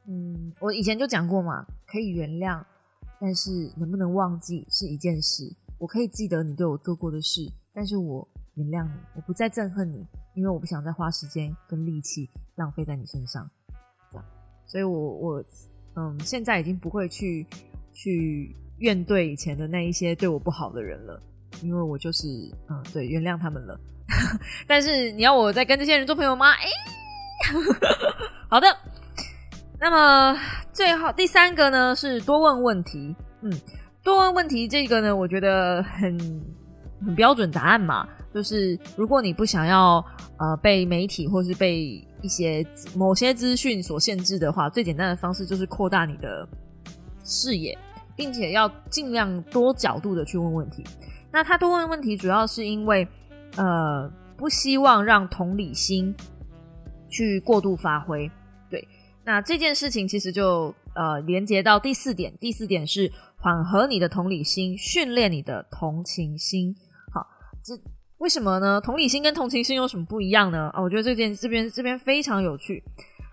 [0.06, 2.62] 嗯，我以前就讲过嘛，可以原谅，
[3.20, 5.50] 但是能不能忘记是一件事。
[5.78, 13.50] 我可以记得你对我做过的事，但是我原谅你，我不再憎恨你，因为我不想再花时间跟力气浪费在你身上。
[14.66, 15.44] 所以，我我
[15.94, 17.46] 嗯，现在已经不会去
[17.92, 21.22] 去怨对以前的那一些对我不好的人了，
[21.62, 22.26] 因为我就是
[22.68, 23.78] 嗯，对，原谅他们了。
[24.66, 26.52] 但是你要我再跟这些人做朋友吗？
[26.52, 26.66] 哎，
[28.48, 28.66] 好的。
[29.80, 30.38] 那么
[30.72, 33.14] 最后第三个呢是多问问题。
[33.42, 33.52] 嗯，
[34.02, 36.18] 多问问题这个呢，我觉得很
[37.04, 40.04] 很标准答案嘛，就是如果你不想要
[40.38, 42.64] 呃被媒体或是被一些
[42.96, 46.48] 某些资讯所限制的话，最简单的方式就是扩大你的
[47.24, 47.76] 视野，
[48.16, 50.82] 并且要尽量多角度的去问问题。
[51.34, 53.06] 那他多问问题，主要是因为
[53.56, 56.14] 呃不希望让同理心
[57.10, 58.30] 去过度发挥。
[58.70, 58.86] 对，
[59.24, 66.72] 那这件事情其实就呃连接到第四点，第四点是缓和你的同理心，训练你的同情心。
[67.12, 67.26] 好，
[67.64, 67.74] 这。
[68.18, 68.80] 为什么呢？
[68.80, 70.70] 同理心跟同情心有什么不一样呢？
[70.72, 72.82] 啊，我觉得这件这边这边非常有趣。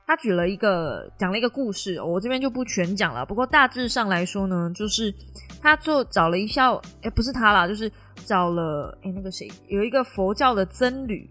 [0.05, 3.25] 他举了一个讲了一个故事，我这边就不全讲了。
[3.25, 5.13] 不过大致上来说呢，就是
[5.61, 7.91] 他做找了一下，哎，不是他啦，就是
[8.25, 11.29] 找了哎那个谁，有一个佛教的僧侣，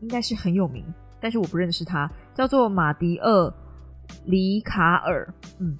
[0.00, 0.84] 应该是很有名，
[1.20, 3.52] 但是我不认识他，叫做马迪厄
[4.26, 5.32] 里卡尔。
[5.60, 5.78] 嗯，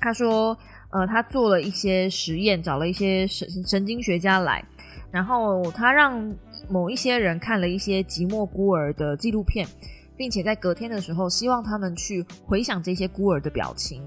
[0.00, 0.56] 他说，
[0.90, 4.64] 呃，他做了一些实验，找了一些神神经学家来。
[5.10, 6.36] 然后他让
[6.68, 9.66] 某一些人看了一些寂寞孤儿的纪录片，
[10.18, 14.02] 并且在隔天的时候，希望他们去回想这些孤儿的表情，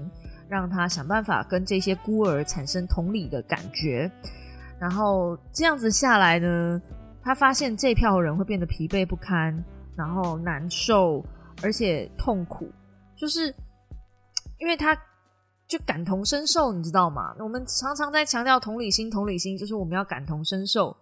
[0.52, 4.10] 让他想办法跟这些孤儿产生同理的感觉。
[4.78, 6.78] 然后这样子下来呢，
[7.22, 9.64] 他发现这票人会变得疲惫不堪，
[9.96, 11.24] 然后难受，
[11.62, 12.70] 而且痛苦，
[13.16, 13.46] 就是
[14.58, 14.94] 因为他。
[15.68, 17.34] 就感同身受，你知道吗？
[17.38, 20.94] 我们常常在强调同理心，同理心就是我们要感同身受。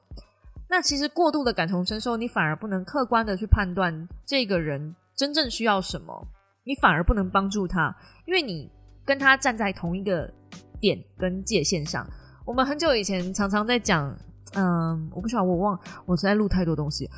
[0.68, 6.24] 那其实过度的感同身受，你反而不能客观的去判断这个人真正需要什么，
[6.62, 7.92] 你反而不能帮助他，
[8.26, 8.70] 因为你
[9.04, 10.32] 跟他站在同一个
[10.80, 12.06] 点跟界限上。
[12.44, 14.16] 我们很久以前常常在讲，
[14.54, 17.08] 嗯，我不晓得，我忘，我实在录太多东西。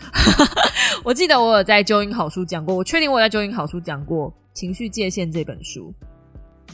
[1.04, 5.92] 我记得我有在纠音好书讲过，我确定我在纠音好书讲过《情绪界限》这本书。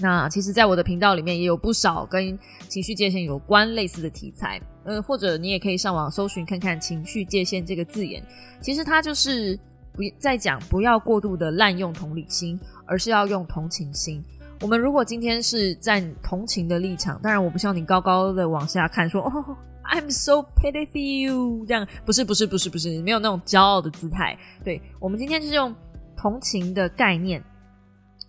[0.01, 8.23] 那其实，在我的频道里面也有不少跟情绪界限有关类似的题材，呃，或者你也可以上网搜寻看看“情绪界限”这个字眼。
[8.61, 9.59] 其实它就是
[9.93, 14.23] 不在讲不要过度的滥用同理心，而是要用同情心。
[14.61, 24.37] 我们如果今天是站同情的立场，当然我不希望你高高的往下看，说 哦，I'm so pity for you，这样不是不是不是不是，没有那种骄傲的姿态。
[24.65, 25.75] 对我们今天是用
[26.17, 27.43] 同情的概念。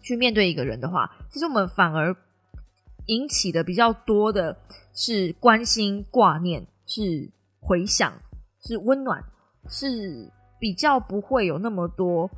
[0.01, 2.15] 去面对一个人的话，其实我们反而
[3.07, 4.55] 引起的比较多的
[4.93, 8.13] 是关心、挂念，是回想，
[8.61, 9.21] 是温暖，
[9.67, 12.29] 是比较不会有那么多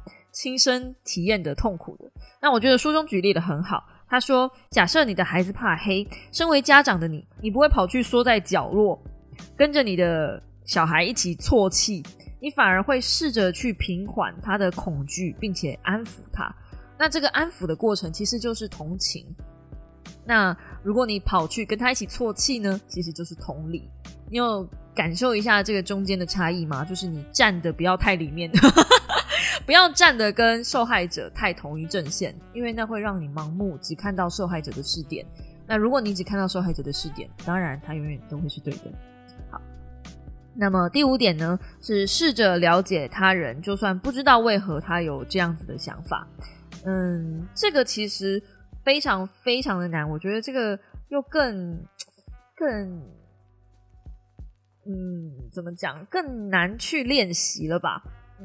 [0.42, 2.12] 亲身体验的痛苦的。
[2.42, 9.00] 那我觉得书中举例的很好，他说：假设你的孩子怕黑，身为家长的你，你不会跑去缩在角落，
[9.56, 12.04] 跟着你的小孩一起啜泣，
[12.40, 16.52] 你反而会试着去平缓他的恐惧，并且安抚他。
[16.98, 19.24] 那这个安抚的过程其实就是同情。
[20.26, 23.88] 那如果你跑去跟他一起啜泣呢，其实就是同理。
[24.28, 26.84] 你有感受一下这个中间的差异吗？
[26.84, 28.50] 就是你站的不要太里面，
[29.66, 35.26] 不要站的跟受害者太同一阵线，因为那会让你盲目，只看到受害者的视点。
[35.68, 38.92] 那如果你只看到受害者的视点，当然他永远都会是对的。
[39.50, 39.62] 好，
[40.54, 46.28] 那么第五点呢，是试着了解他人，就算不知道为何他有这样子的想法。
[46.84, 48.42] 嗯，这个其实
[48.84, 50.78] 非常非常的难，我觉得这个
[51.10, 51.80] 又更
[52.56, 53.02] 更，
[54.86, 58.04] 嗯，怎么讲，更难去练习了吧？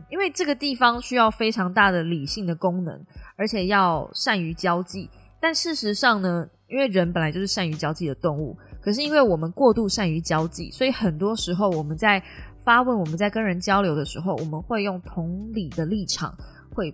[0.09, 3.04] 因为这个地方需要非常大的理性的功能，
[3.37, 5.11] 而且要善于交际。
[5.40, 12.22] 但事实上呢，因为人本来就是善于交际的动物，可是因为我们过度善于交际，所以很多时候我们在
[12.64, 16.35] 发问、我们在跟人交流的时候，我们会用同理的立场
[16.74, 16.92] 会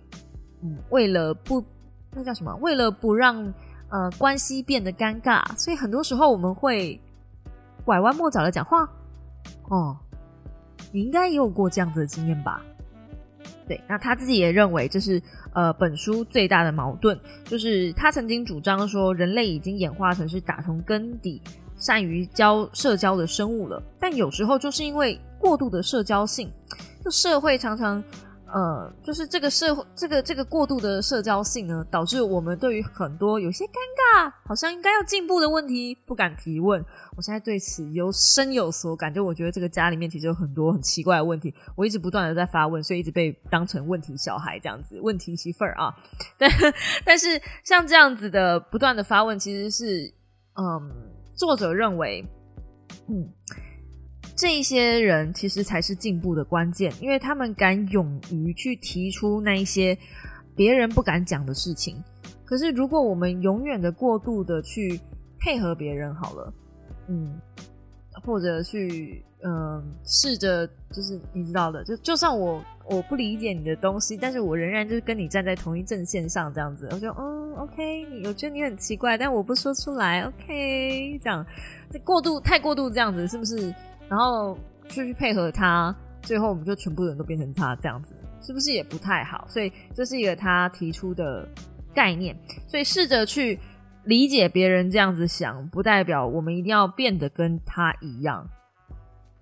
[0.61, 0.77] 嗯。
[0.89, 1.63] 为了不，
[2.11, 2.53] 那叫什么？
[2.57, 3.53] 为了不让
[3.89, 6.99] 呃关系变得尴尬，所以很多时候我们会
[7.85, 8.87] 拐弯抹角的讲话。
[9.69, 9.97] 哦，
[10.91, 12.61] 你应该也有过这样子的经验吧？
[13.67, 15.21] 对，那他自己也认为这是
[15.53, 21.41] 呃本书最大的矛盾，就是他曾经主张说人类已经演化成是打从根底
[21.77, 26.49] 善于交社交的生物了，但有时候就是因为过度的社交性，
[27.03, 28.03] 就社会常常。
[28.53, 36.79] 呃，就是这个社会，这个这个过度的社交性呢，导致我们对于很多有些尴尬，好像应该要进步的问题不敢提问。
[37.17, 45.91] 我现在对此有深有所感，就我觉得这个家里面其实有很多很奇怪的问题，我一直不断的在发问，所以一直被当成问题小孩这样子，问题媳妇儿啊。
[46.37, 46.47] 但
[47.03, 50.13] 但是像这样子的不断的发问，其实是
[50.53, 50.91] 嗯，
[51.35, 52.23] 作者认为，
[53.09, 53.27] 嗯。
[54.35, 59.97] 这一些人其实才是进步的关键，因为他们敢勇于去提出那一些
[60.55, 62.03] 别人不敢讲的事情。
[62.45, 64.99] 可是，如果我们永远的过度的去
[65.39, 66.53] 配合别人，好了，
[67.07, 67.39] 嗯，
[68.23, 81.45] 或者去嗯试着就是你知道的，就就算我我不理解你的东西，但是我仍然就是跟你站在同一阵线上，这样子，我就嗯，OK，你我觉得你很奇怪，但我不说出来，OK，这样，
[81.91, 83.73] 这过度太过度这样子，是不是？
[84.13, 89.47] 然后就去配合他，最后我们就全部人都变成他这样子，是不是也不太好？
[89.49, 91.49] 所以这是一个他提出的
[91.95, 92.37] 概念。
[92.67, 93.59] 所以试着去
[94.03, 98.47] 理解别人这样子想，不代表我们一定要变得跟他一样。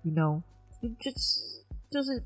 [0.04, 0.40] You know，
[0.80, 1.40] 就是
[1.90, 2.24] 就是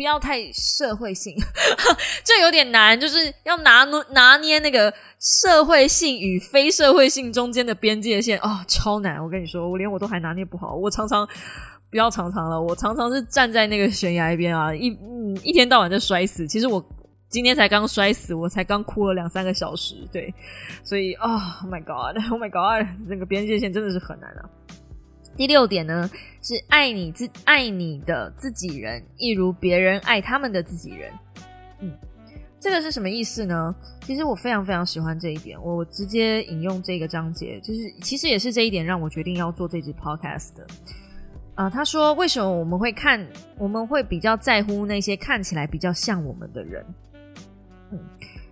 [0.00, 1.36] 不要太社会性，
[2.24, 9.22] 这有点难，就是要拿拿捏那个社会性与非社会性中间的边界线哦，超难！
[9.22, 11.28] 我跟你说，我连我都还拿捏不好，我常常。
[11.90, 16.48] 不要常常了，我常常是站在那个悬崖边啊，一嗯一天到晚在摔死。
[16.48, 16.82] 其实我
[17.28, 20.32] 今天才刚摔死，我才刚哭了两三个小时，对，
[20.82, 24.48] 所以啊，Oh my God，Oh my God，那个边界线真的是很难啊。
[25.40, 26.10] 第六点呢，
[26.42, 31.10] 是爱你自爱你的自己人，一如别人爱他们的自己人。
[31.78, 31.90] 嗯，
[32.60, 33.74] 这个是什么意思呢？
[34.02, 40.66] 其实我非常非常喜欢这一点，我直接引用这个章节，就是其实也是这一点让我决定要做这支 Podcast 的。
[41.54, 43.26] 啊，他说：“为什么我们会看？
[43.56, 46.84] 我们会比较在乎那些看起来比较像我们的人。”
[47.92, 47.98] 嗯，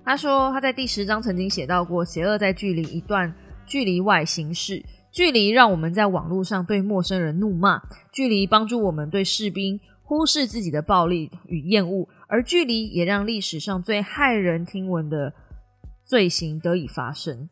[0.07, 3.31] 他说他在第十章曾经写到过：“邪恶在距离一段
[3.67, 4.83] 距离外行事，
[5.19, 15.35] 距离让我们在网络上对陌生人怒骂，距离帮助我们对士兵忽视自己的暴力与厌恶，而距离也让历史上最骇人听闻的
[16.05, 17.49] 罪行得以发生，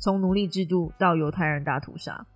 [0.00, 2.26] 从奴隶制度到犹太人大屠杀。”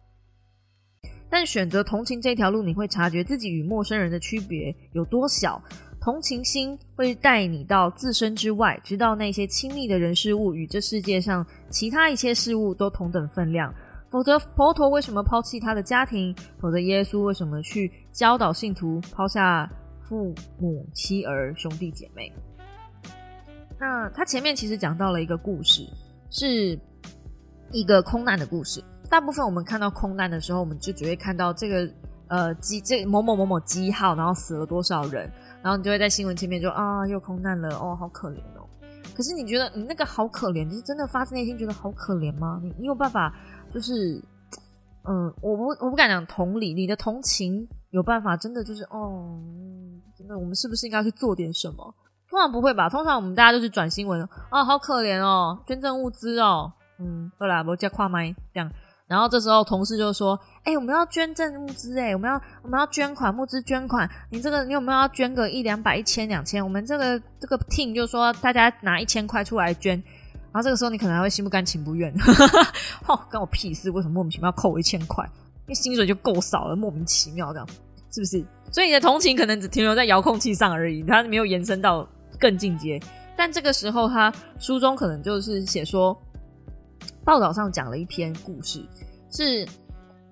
[1.30, 5.58] 但选择同情这条路，你会察觉自己与陌生人的区别有多小。
[6.02, 13.74] 同情心会带你到自身之外，直到那些亲密的人事物与这世界上其他一切事物都同等分量。
[14.10, 16.34] 否则，佛陀为什么抛弃他的家庭？
[16.58, 19.70] 否则，耶稣为什么去教导信徒抛下
[20.02, 22.32] 父母、妻儿、兄弟姐妹？
[23.78, 25.88] 那他前面其实讲到了一个故事，
[26.28, 26.76] 是
[27.70, 28.82] 一个空难的故事。
[29.08, 31.88] 大部分我们看到空难的时候，我们就只会看到这个
[32.26, 35.30] 呃机这某某某某机号，然后死了多少人，
[35.62, 38.66] 然后你就会在新闻前面就啊又空难了哦，好可怜哦。
[39.14, 42.60] 可是你觉得你那个好可怜，就是真的发自内心觉得好可怜吗？
[42.62, 43.34] 你你有办法
[43.72, 44.22] 就是
[45.04, 49.38] 嗯，我不我不敢讲同理，你的同情有办法真的就是哦，
[50.16, 51.94] 真的我们是不是应该去做点什么？
[52.28, 58.70] 通常不会吧，通常我们大家都是转新闻哦，好可怜哦，捐赠物资哦，嗯，后来我叫跨麦这样。
[59.08, 64.08] 然后这时候同事就说：“哎，我们要捐赠物资，哎，我们要我们要捐款，募资捐款。
[64.30, 66.62] 你这个你有没有要捐个一两百、一千、两千？
[66.62, 70.00] 我们这个这个 team 就说大家拿一千块出来捐。
[70.52, 72.12] 然后这个时候你可能还会心不甘情不愿，
[73.06, 73.90] 哦，关我屁事！
[73.90, 75.24] 为什么莫名其妙要扣我一千块？
[75.66, 77.68] 因为薪水就够少了，莫名其妙这样，
[78.10, 78.44] 是不是？
[78.72, 82.08] 所以你的同情可能只停留在遥控器上而已，它没有延伸到
[82.38, 83.00] 更进阶。
[83.36, 86.16] 但这个时候他书中可能就是写说。”
[87.22, 88.82] 报道上讲了一篇故事，
[89.30, 89.66] 是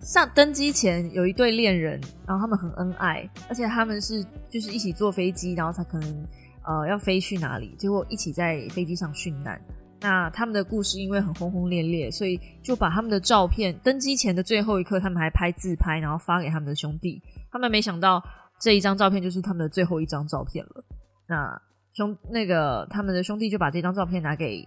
[0.01, 6.27] 上登机前有一对恋人，然后他们很恩爱，而且他们是就是一起坐飞机，然后才可能
[6.65, 9.61] 呃要飞去哪里，结果一起在飞机上殉难。
[10.01, 17.23] 那他们的故事因为很轰轰烈烈，所以就把他们的照片登机前的最后一刻，他们还拍自拍，然后发给他们的兄弟。
[17.51, 18.23] 他们没想到
[18.61, 20.85] 这一张照片就是他们的最后一张照片了。
[21.29, 21.61] 那
[21.93, 24.65] 兄那个他们的兄弟就把这张照片拿给。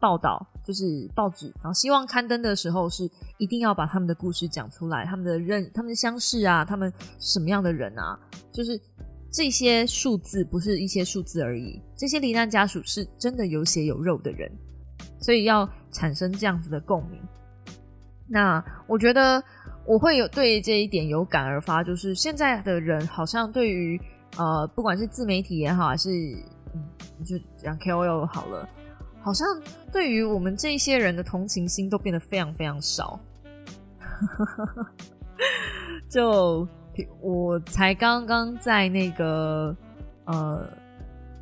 [0.00, 8.18] 报道就是报纸，然后希望刊登的时候是一定要把他们的故事讲出来，他们的认、他们的相识啊，他们什么样的人啊，
[8.52, 8.78] 就是
[9.32, 14.52] 这些数字不是一些数字而已，这些罹难家属是真的有血有肉的人，
[15.24, 17.18] 所以要产生这样子的共鸣。
[18.28, 19.42] 那我觉得
[19.86, 23.98] 我会有对这一点有感而发，就是现在的人好像对于
[24.36, 26.10] 呃，不管是自媒体也好，还是
[26.74, 28.68] 嗯就讲 KOL 好了，
[29.22, 29.46] 好像
[29.90, 33.18] 对于我们这些人的同情心都变得非常非常少。
[36.10, 36.68] 就
[37.22, 39.74] 我才刚刚在那个
[40.26, 40.68] 呃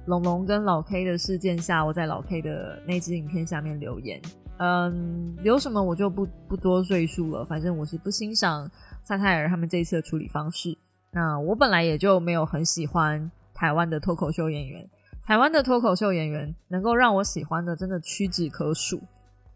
[0.07, 4.21] 龙龙跟老 K 的事件下，我在老 K 的那支影片下面留言，
[4.59, 7.45] 嗯，留什么我就不不多赘述了。
[7.45, 8.71] 反正我是不欣赏
[9.03, 10.77] 萨泰尔他们这一次的处理方式。
[11.13, 14.89] 那我本来也就没有很喜欢台湾的脱口秀演员，
[15.25, 19.01] 台湾的脱口秀演员能够让我喜欢的真的屈指可数，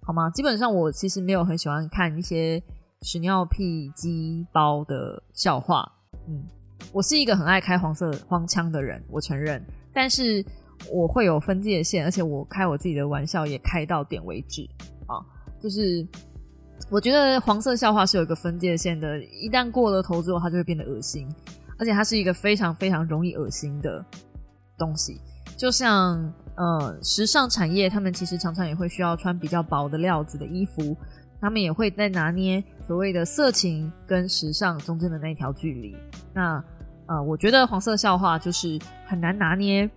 [0.03, 0.31] 好吗？
[0.31, 2.63] 基本上我其实没有很喜欢看一些。
[3.03, 5.87] 屎尿屁鸡包的笑话，
[6.27, 6.43] 嗯，
[6.93, 9.63] 我是一个很爱开黄色黄腔的人，我承认，
[9.97, 10.45] 但是
[10.93, 14.63] 我会有分界线，而且我开我自己的玩笑也开到点为止
[15.07, 15.17] 啊，
[15.59, 16.07] 就是
[16.91, 21.27] 我觉得黄色笑话是有一个分界线的，一旦过了头之后，它就会变得恶心，
[21.79, 24.05] 而且它是一个非常非常容易恶心的
[24.77, 25.19] 东西，
[25.57, 30.95] 就像呃时尚产业，他们其实常常也会需要穿比较薄的料子的衣服。
[31.39, 35.95] 他们也会在拿捏所谓的色情跟时尚中间的那一条距离。
[36.33, 36.65] 那
[37.07, 39.89] 呃，我觉得黄色笑话就是很难拿捏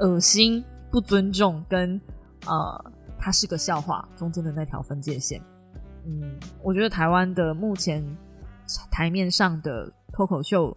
[0.00, 2.00] 恶心、不尊重跟
[2.46, 5.40] 呃，它是个笑话中间的那条分界线。
[6.06, 8.04] 嗯，我觉得台湾的目前
[8.90, 10.76] 台面上的脱口秀，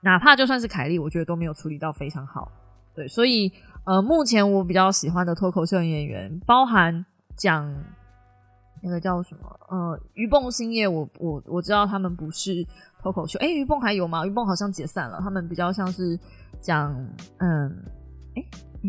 [0.00, 2.50] 哪怕就算是凯莉，我觉得都没有处理到非常好。
[2.94, 3.52] 对，所以
[3.84, 7.04] 呃，目前我比较喜欢的脱口秀演员，包含
[7.36, 7.74] 讲。
[8.86, 9.60] 那个叫什么？
[9.70, 12.62] 呃，于蹦兴业，我我我知道他们不是
[13.04, 13.38] 脱口秀。
[13.38, 14.24] 哎，鱼蹦还有吗？
[14.24, 15.20] 鱼蹦好像解散了。
[15.20, 16.18] 他们比较像是
[16.62, 16.90] 讲，
[17.36, 17.70] 嗯，
[18.34, 18.42] 哎，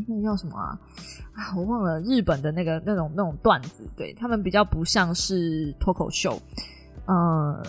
[0.07, 0.79] 那个叫什么啊？
[1.33, 1.99] 啊，我忘了。
[1.99, 6.41] 日本的那个那种那种段子，对他们比较不像是脱口秀。
[7.07, 7.61] 呃，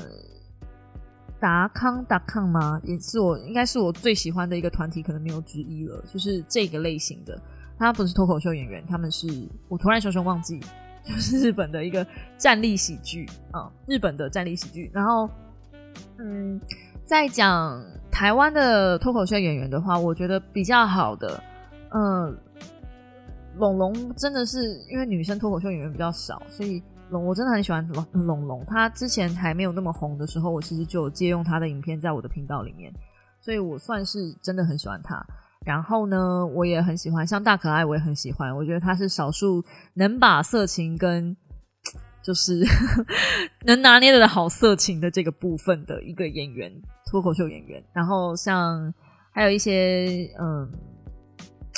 [1.41, 2.81] 达康达康吗？
[2.85, 6.01] 也是我应该是我最喜欢的一个团体，可能没有之一了。
[6.13, 7.37] 就是这个类型的，
[7.77, 9.27] 他不是脱口秀演员，他们是
[9.69, 10.61] 我突然熊熊忘记。
[11.05, 12.05] 就是日本的一个
[12.37, 14.91] 站立喜剧啊，日本的站立喜剧。
[14.93, 15.31] 然后，
[16.19, 16.61] 嗯，
[17.05, 21.43] 在讲台湾的脱口秀演员的话，我觉得比较好的，
[21.91, 22.37] 嗯，
[23.59, 28.65] 龙龙真的是因为女生脱口秀演员比较少，所以龙我真的很喜欢龙龙龙。
[28.67, 32.93] 他之前还没有那么红的时候，我其实就有借用他的影片在我的频道里面，
[33.41, 35.25] 所以我算是真的很喜欢他。
[35.65, 38.57] 然后呢，我也很喜欢，像大可爱，我也很喜欢。
[38.57, 41.37] 我觉得他是少数能把色情跟
[42.27, 42.61] 就是
[43.65, 46.73] 能拿捏的好色情的这个部分的一个演员，
[47.09, 47.81] 脱口秀演员。
[47.93, 48.93] 然后像
[49.31, 50.69] 还有一些嗯，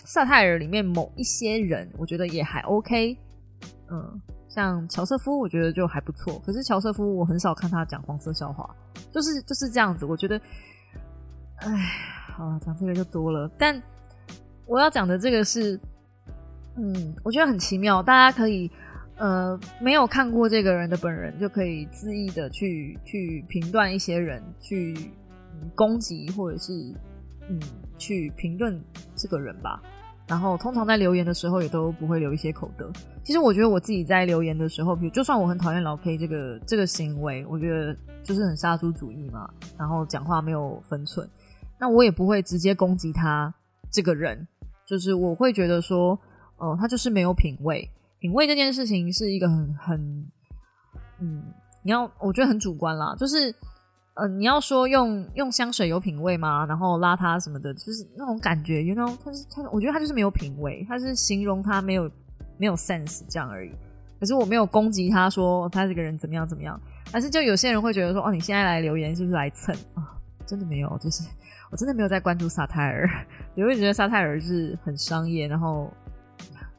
[0.06, 3.14] 萨泰尔里面某一些人，我觉得也还 OK。
[3.90, 6.42] 嗯，像乔瑟夫，我觉得就还不错。
[6.46, 8.74] 可是乔瑟夫，我很少看他讲黄色笑话，
[9.12, 10.06] 就是就是这样子。
[10.06, 10.40] 我觉得，
[11.56, 11.70] 哎，
[12.34, 13.82] 好了，讲这个就多了，但
[14.64, 15.78] 我要讲的这个是，
[16.76, 18.02] 嗯，我觉得很奇妙。
[18.02, 18.70] 大家可以，
[19.18, 24.96] 呃，没有看过这个人的本人，就可以恣意的去去评断一些人，去
[25.74, 26.72] 攻击或者是
[27.48, 27.60] 嗯
[27.98, 28.80] 去评论
[29.16, 29.82] 这个人吧。
[30.28, 32.90] 然后通常在留言的时候也都不会留一些口德。
[33.24, 39.48] 其实我觉得我自己在留言的时候，比如就算我很讨厌老 K 这个这个行为，我觉得就是很杀猪主义嘛，
[39.78, 41.28] 然后讲话没有分寸。
[41.78, 43.52] 那我也不会直接攻击他
[43.90, 44.46] 这个人，
[44.86, 46.18] 就是我会觉得说，
[46.58, 47.90] 哦，他就是没有品味。
[48.20, 50.26] 品味这件事情是一个很很，
[51.20, 51.42] 嗯，
[51.82, 53.14] 你要我觉得很主观啦。
[53.16, 53.54] 就是，
[54.14, 56.66] 呃，你要说用用香水有品味吗？
[56.66, 62.10] 然后邋遢什么的，就是那种感觉，you know，他是他，我觉得他就是没有品味，他是形容他没有
[62.56, 63.70] 没有 sense 这样而已。
[64.18, 66.80] 可是我没有攻击他说他这个人怎么样怎么样，
[67.12, 70.14] 但是就有些人会觉得说，哦，你现在来留言是不是来蹭啊？
[70.44, 71.22] 真的没有，就是。
[71.70, 73.06] 我真的没有在关注沙泰尔，
[73.54, 75.92] 你会觉得沙泰尔是很商业，然后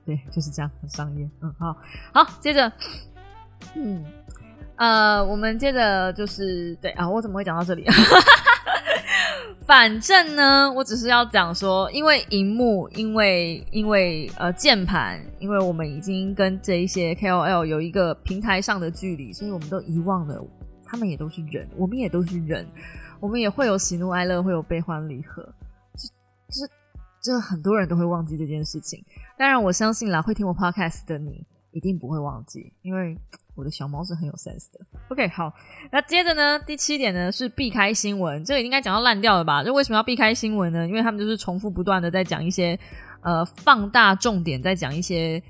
[0.09, 1.29] 对，就是这样，很商业。
[1.43, 1.77] 嗯，好，
[2.11, 2.71] 好，接着，
[3.75, 4.03] 嗯，
[4.75, 7.85] 呃，我们接着就是对啊，我怎么会讲到这里？
[9.67, 20.43] 反正呢，我只是要讲说，因为荧幕，因为因为呃键盘，因为我们已经跟这一些 KOL 有一个平台上的距离，所以我们都遗忘了，
[20.83, 22.67] 他们也都是人，我们也都是人。
[23.19, 25.43] 我们也会有喜怒哀乐，会有悲欢离合，
[25.93, 26.67] 就是、
[27.21, 29.03] 真的很多人都会忘记这件事情。
[29.37, 33.17] 当然，我相信啦，会听我 podcast 的你一定不会忘记，因为
[33.55, 34.79] 我的小猫是很有 sense 的。
[35.09, 35.53] OK，好，
[35.91, 39.63] 那接着呢，第七点呢是避开新闻，这个应该讲到烂掉了吧？
[39.63, 40.87] 就为什么要避开新闻呢？
[40.87, 42.77] 因为他们就是重复不断的在讲一些
[43.21, 45.41] 呃放大重点，在讲一些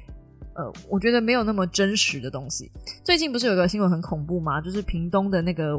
[0.56, 2.72] 呃我觉得没有那么真实的东西。
[3.04, 4.60] 最近不是有个新闻很恐怖吗？
[4.60, 5.74] 就是屏东的那个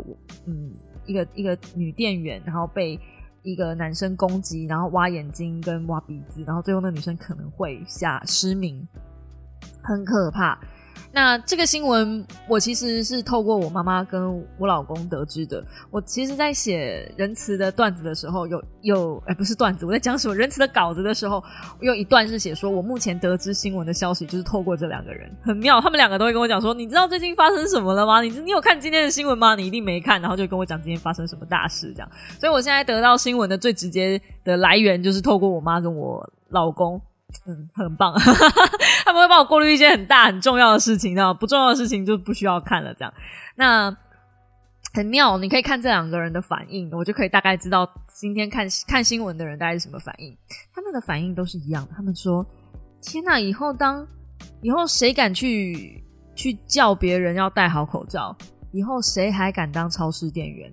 [0.47, 0.73] 嗯。
[1.07, 2.97] 一个一个女店员，然后被
[3.43, 8.87] 一个男生攻击，然后挖眼睛跟挖鼻子，然后最后那女生可能会下失明，
[9.83, 10.59] 很可怕。
[11.13, 15.65] 那这个新闻，我其实是透过我妈妈跟我老公得知的。
[15.91, 21.43] 我其实，在写仁慈的段子的时候，有有，哎，不是段子，我在讲什么仁慈的稿子的时候，
[21.81, 25.81] 有一段是写说，我目前得知新闻的消息就是透过这两个人，很妙。
[25.81, 28.21] 他们两个都会跟我讲说，你知道最近发生什么了吗？
[28.23, 29.57] 你你有看今天的新闻吗？
[29.57, 32.09] 你一定没看，然后就跟我讲今天发生什么大事这样。
[32.39, 37.01] 所以我现在得到新闻的最直接的来源，就是透过我妈跟我老公。
[37.47, 38.15] 嗯，很棒，
[39.05, 42.93] 他们会帮我过滤一些很大很重要的事情，然后不重要的事情就不需要看了。
[42.95, 43.13] 这样，
[43.57, 43.97] 那
[44.93, 50.37] 很妙，你可以看这两个人的反应，我就可以大概知道今天看看新闻的人大概是什么反应。
[50.75, 52.45] 他们的反应都是一样的，他们说
[53.01, 54.07] ：“天哪，以后当
[54.63, 56.03] 以后谁敢去
[56.35, 58.37] 去叫别人要戴好口罩？
[58.73, 60.73] 以后谁还敢当超市店员？”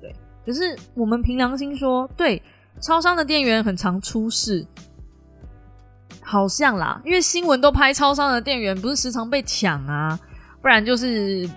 [0.00, 0.14] 对，
[0.44, 2.40] 可是我们凭良心说，对，
[2.80, 4.64] 超商的店员很常出事。
[6.28, 10.18] 好像啦，因为新闻都拍超商的店员不是时常被抢啊，
[10.60, 11.48] 不然就是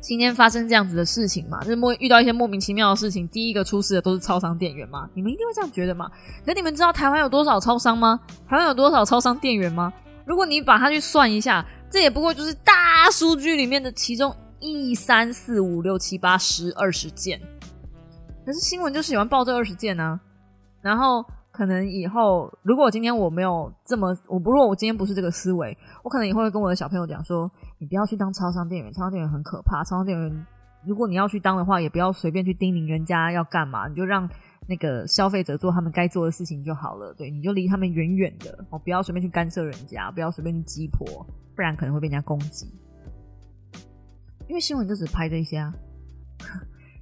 [0.00, 6.10] 今天发生这样子的事情嘛，就是莫遇到一些莫名其妙的事情，第一个出事的都是超商店员嘛，你们一定会这样觉得嘛？
[6.44, 8.18] 可你们知道台湾有多少超商吗？
[8.48, 9.92] 台湾有多少超商店员吗？
[10.24, 17.40] 如果你把它去算一下，这也不过就是大数据里面的其中一三四五六七八十二十件，
[18.44, 20.18] 可是新闻就是喜欢报这二十件呢，
[20.82, 21.24] 然后。
[21.58, 29.82] 可能以后，如果今天我没有这么，我不如果我今天不是这个思维，我可能以后会跟我的小朋友讲说，你不要去当超商店员，超商店员很可怕。
[29.82, 30.46] 超商店员，
[30.86, 34.30] 如果你要去当的话，也不要随便去叮咛人家要干嘛，你就让
[34.68, 37.12] 那个消费者做他们该做的事情就好了。
[37.14, 42.72] 对，你就离他们远远的，哦，不要随便去干涉人家，不要随便去击破，不然可能会被人家攻击。
[44.46, 45.74] 因为新闻就只拍这些啊。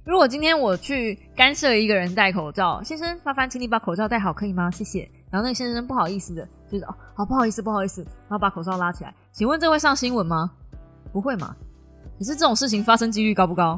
[0.07, 4.71] 如果今天我去干涉一个人戴口罩，先生，麻烦请你把口罩戴好，可以吗？
[4.71, 5.01] 谢谢。
[5.29, 9.13] 然后那个先生不好意思的，就是哦，好不好意思，不好意思，然后把口罩拉起来。
[9.33, 10.49] 请问这会上新闻吗？
[11.11, 11.53] 不会嘛？
[12.17, 13.77] 可是这种事情发生几率高不高？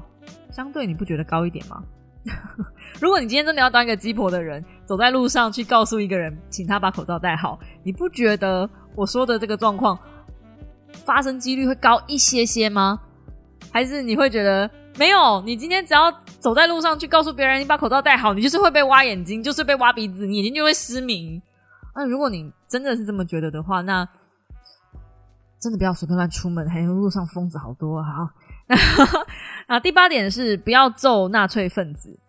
[0.52, 1.84] 相对你不觉得高一点吗？
[3.02, 9.98] 如果你今天真的要当一个鸡婆的人，走在路上去告诉一个人，请他把口罩戴好，你不觉得我说的这个状况
[10.94, 13.00] 发生几率会高一些些吗？
[13.72, 14.70] 还是你会觉得？
[15.00, 21.42] 没有，你今天只要走在路上去告诉别人你把口罩戴好，你就是会被挖眼睛，就是被挖鼻子，你眼睛就会失明。
[21.96, 24.06] 那如果你真的是这么觉得的话，那
[25.58, 28.04] 真的不要随便乱出门，还有路上疯子好多。
[28.04, 28.30] 哈，
[29.70, 32.20] 那第八点是不要揍纳粹分子。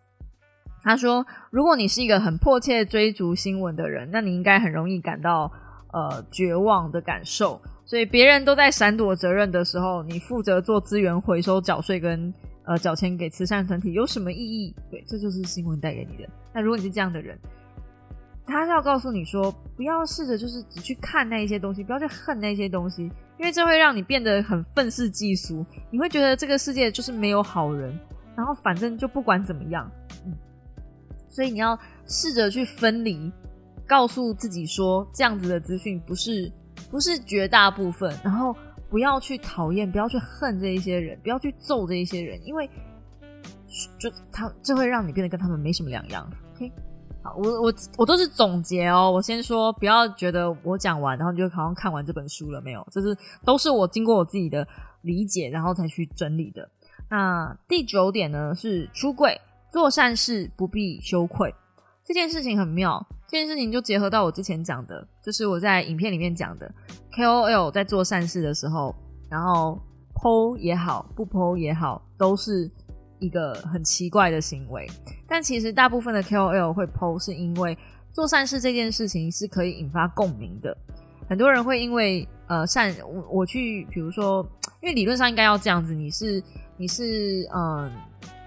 [0.85, 5.51] 他说，如果你是一个很迫切追逐新闻的人，那你应该很容易感到
[5.93, 7.61] 呃绝望的感受。
[7.85, 12.33] 所以别人都在闪躲责任的时候，你负责做资源回收、缴税跟。
[12.65, 14.75] 呃，缴钱给慈善团体有什么意义？
[14.91, 16.29] 对，这就是新闻带给你的。
[16.53, 17.37] 那如果你是这样的人，
[18.47, 23.05] 他是要告诉你说，不要试着就是只去看那一些东西，不要去恨那些东西，
[23.39, 25.65] 因为这会让你变得很愤世嫉俗。
[25.91, 27.99] 你会觉得这个世界就是没有好人，
[28.37, 29.91] 然后反正就不管怎么样，
[30.27, 30.33] 嗯。
[31.29, 33.33] 所以你要试着去分离，
[33.87, 36.53] 告诉自己说，这样子的资讯不是
[36.91, 38.55] 不是绝大部分，然后。
[38.91, 42.69] 不要去讨厌，不要去恨这一些人，不要去揍这一些人，因为
[43.99, 46.29] 就他这会让你变得跟他们没什么两样。
[46.57, 46.71] OK，
[47.23, 49.11] 好，我我我都是总结哦。
[49.11, 52.85] 我先说，不要觉得我讲完，然后你就好像看完这本书了没有？
[52.91, 54.67] 这是都是我经过我自己的
[55.03, 56.69] 理解，然后才去整理的。
[57.09, 59.41] 那第九点呢是出柜，
[59.73, 61.55] 做善事不必羞愧。
[62.05, 66.73] 这件事情很妙，这件事情就结合到我之前讲的，就是我在影片里面讲的
[67.13, 68.95] ，KOL 在做善事的时候，
[69.29, 69.81] 然后
[70.15, 72.71] 剖也好，不剖也好，都是
[73.19, 74.89] 一个很奇怪的行为。
[75.27, 77.77] 但其实大部分的 KOL 会剖，是因为
[78.13, 80.77] 做善事这件事情是可以引发共鸣的。
[81.29, 84.47] 很多人会因为呃善，我我去，比如说，
[84.83, 86.43] 因为理论上应该要这样子，你是
[86.77, 87.91] 你是嗯。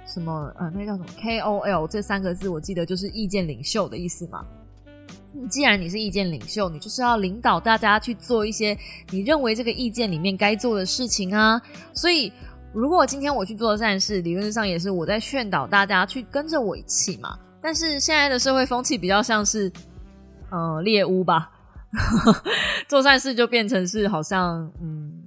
[0.05, 0.53] 什么？
[0.59, 4.45] 呃，那个叫什么？KOL 这三个字，我记得就是意见领袖的意思嘛。
[5.49, 8.77] 既然你是意见领袖，你就是要领导大家去做一些
[9.09, 11.61] 你认为这个意见里面该做的事情啊。
[11.93, 12.31] 所以，
[12.73, 17.37] 如果今天我去做善事，理论上也是我在劝导大家去跟着我一起嘛。
[17.61, 19.71] 但是现在的社会风气比较像是，
[20.49, 21.51] 呃，猎巫吧。
[22.87, 25.23] 做善事就变成是好像，嗯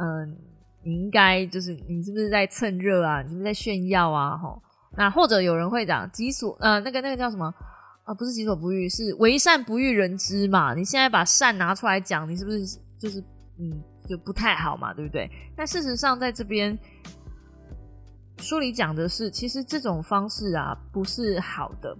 [0.00, 0.36] 嗯。
[0.84, 3.20] 你应该就是你是不是在蹭热啊？
[3.20, 4.38] 你是不是在炫耀啊？
[4.38, 4.62] 吼，
[4.96, 7.52] 那或者有人会讲“己所”呃，那个那个叫什么
[8.08, 8.14] 啊？
[8.14, 10.74] 不是“己所不欲”，是“为善不欲人知”嘛？
[10.74, 12.64] 你现在把善拿出来讲，你是不是
[12.98, 13.20] 就是
[13.58, 14.94] 嗯就不太好嘛？
[14.94, 15.30] 对不对？
[15.54, 16.76] 但事实上，在这边
[18.38, 21.94] 书里讲的是，其实这种方式啊不是好的。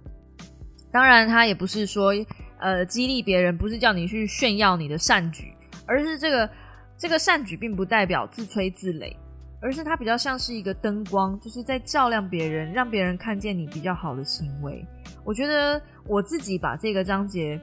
[0.91, 2.11] 当然，他也不是说
[2.59, 5.53] 呃激励别人，不是叫你去炫耀你的善举，
[5.85, 6.49] 而是这个
[6.97, 9.15] 这个善举并不代表自吹自擂，
[9.61, 14.85] 而是它比较像是一个灯光，就是在照亮别人，让别人看见你比较好的行为。
[15.23, 17.59] 我觉得我自己把这个章节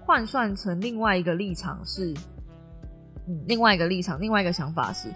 [0.00, 2.14] 换算成另外一个立场是，
[3.28, 5.08] 嗯，另外一个立场，另外一个想法是。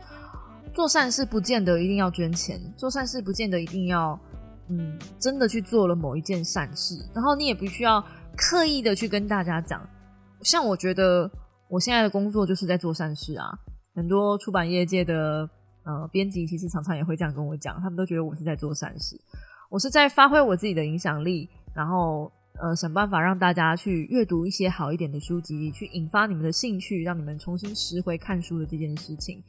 [0.72, 4.16] 做善事不见得一定要捐钱，做善事不见得一定要，
[4.68, 8.00] 嗯，真的去做了某一件善事，然后你也不需要
[8.36, 9.80] 刻意的去跟大家讲。
[10.42, 11.28] 像我觉得
[11.68, 13.50] 我现在的工作就是在做善事啊，
[13.96, 15.48] 很多出版业界的
[15.84, 19.20] 呃编辑其实常常也会这样跟我讲，他们都觉得我是在做善事，
[19.68, 29.42] 我是在发挥我自己的影响力，然后呃想办法让大家去阅读一些好一点的书籍，去引发你们的兴趣，让你们重新拾回看书的这件事情。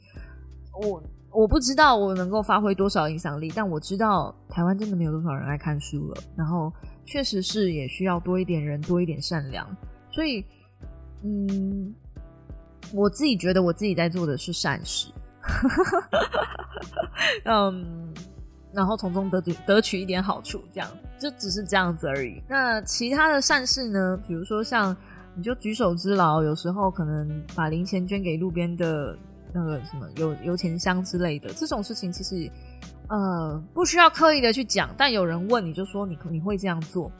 [0.80, 6.22] 我我不知道我能够发挥多少影响力，但我知道台湾真的没有多少人爱看书了。
[6.36, 6.72] 然后
[7.04, 9.66] 确实是也需要多一点人，多一点善良。
[10.10, 10.44] 所以，
[11.22, 11.94] 嗯，
[12.92, 15.10] 我自己觉得我自己在做的是善事，
[17.44, 18.14] 嗯，
[18.72, 20.88] 然后从中得得取一点好处，这样
[21.18, 22.42] 就只是这样子而已。
[22.48, 24.18] 那其他的善事呢？
[24.26, 24.96] 比如说像
[25.34, 29.16] 你就举手之劳，有时候可能把零钱捐给路边的。
[29.54, 32.50] 那个什么油油钱箱之类的这种事情，其实
[33.10, 37.12] 呃不需要刻意的去讲，但有人问你就说你你会这样做。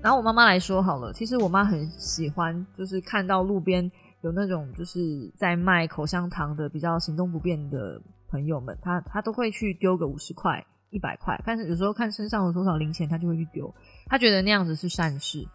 [0.00, 3.90] 然后我妈妈来说好了，其实我妈很喜欢，就是看到路边
[4.22, 8.00] 有那种就是在卖口香糖的比较行动不便的
[8.30, 13.72] 朋友们，他他都会去丢个五十块、一百块，但是有时候看身上有多少零钱，他就会去丢，
[14.06, 15.46] 他觉得那样子是善事。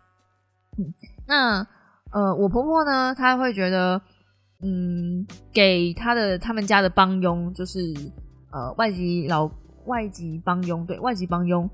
[1.25, 1.65] 那
[2.11, 4.01] 呃我婆婆呢，她会觉得。
[4.59, 7.93] 嗯，给他的他们家的帮佣，就是
[8.51, 9.47] 呃外籍老
[9.85, 11.69] 外籍帮佣，对外籍帮佣，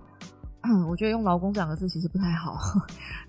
[0.90, 2.58] 我觉得用“劳工”这两个字其实不太好，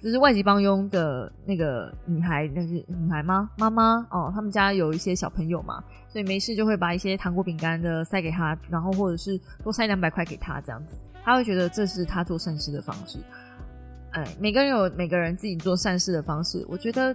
[0.03, 3.51] 就是外籍帮佣的那个女孩，那是女孩吗？
[3.59, 13.19] 妈妈哦，他们家有一些小朋友嘛，所以没事就会把一些糖果饼干的塞给他，然后或者是多塞两百块给他，这样子，他会觉得这是他做善事的方式。
[14.11, 17.15] 哎，每个人有每个人自己做善事的方式，我觉得。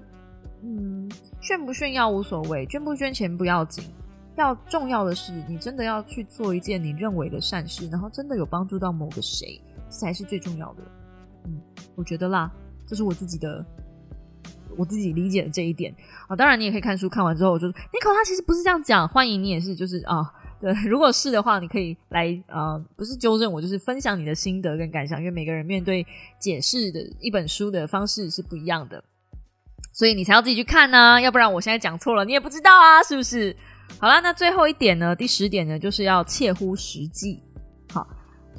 [0.61, 1.09] 嗯，
[1.39, 3.82] 炫不炫耀无所谓，捐不捐钱不要紧，
[4.36, 9.57] 要重要的是你真的要去做一件你认为的善事，然后真的有帮助到某个谁，
[9.90, 10.84] 才是最重要的。
[11.46, 11.62] 嗯，
[11.96, 12.52] 我觉得啦，
[12.88, 13.66] 这是我自己的，
[14.78, 15.94] 我自己理解的这一点
[16.28, 16.36] 啊。
[16.36, 20.22] 当然，你也可以看书，看完之后我就 Nico 他其实不是这样讲，欢迎你也是，就是啊，
[20.62, 26.06] 对，如果是的话，你可以来啊，不是纠正我，就是分享你的心得跟感想，因为每个人面对
[26.40, 29.04] 解释的一本书的方式是不一样的。
[29.92, 33.56] 所以你才要自己去看呢，要不然我现在讲错了，你也不知道啊，是不是？
[34.00, 37.42] 好了，那最后一点呢，第十点呢，就是要切乎实际。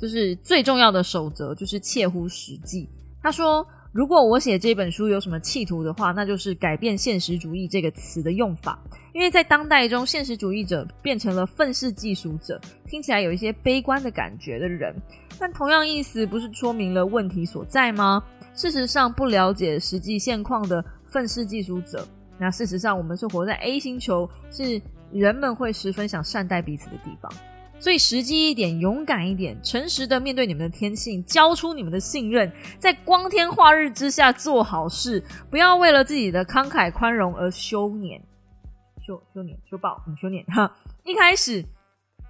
[0.00, 2.88] 就是最重要的守则，就是切乎实际。
[3.22, 8.82] 他说，如果我写这本书有什么企图的话，那就是改变现实主义这个词的用法，
[9.12, 14.94] 因为在当代中，现实主义者变成了愤世嫉俗者，听起来有一些悲观的感觉的人。
[15.38, 18.22] 但同样意思，不是说明了问题所在吗？
[18.54, 20.82] 事实上，不了解实际现况的。
[21.12, 22.06] 愤世嫉俗者，
[22.38, 24.80] 那事实上我们是活在 A 星球，是
[25.10, 27.28] 人们会十分想善待彼此的地方。
[27.80, 38.22] 所以实际一点，勇敢一点，诚实的面对你们的天性，交出你们的信任，在光天化日之下做好事，不要为了自己的慷慨宽容而羞年、
[39.04, 40.76] 修修年、修报、嗯，修年哈。
[41.04, 41.64] 一开始，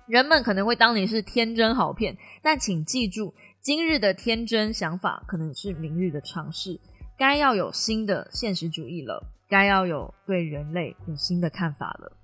[0.06, 6.78] 人们可能会当你是天真好骗，但请记住，今日的天真想法，可能是明日的尝试。
[7.18, 12.16] 该要有新的现实主义了，该要有对人类有新的看法了。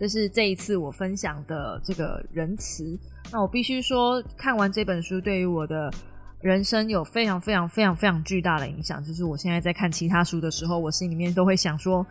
[0.00, 2.98] 好，这是这一次我分享的这个仁慈。
[3.30, 5.92] 那我必须说，看完这本书对于我的
[6.40, 9.02] 人生有非常非常非常非常巨大的影响。
[9.04, 12.04] 就是我现在在看其他书的时候，我心里面都会想说：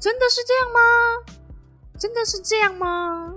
[0.00, 0.80] 真的是这样吗？
[1.98, 3.32] 真的是这样吗？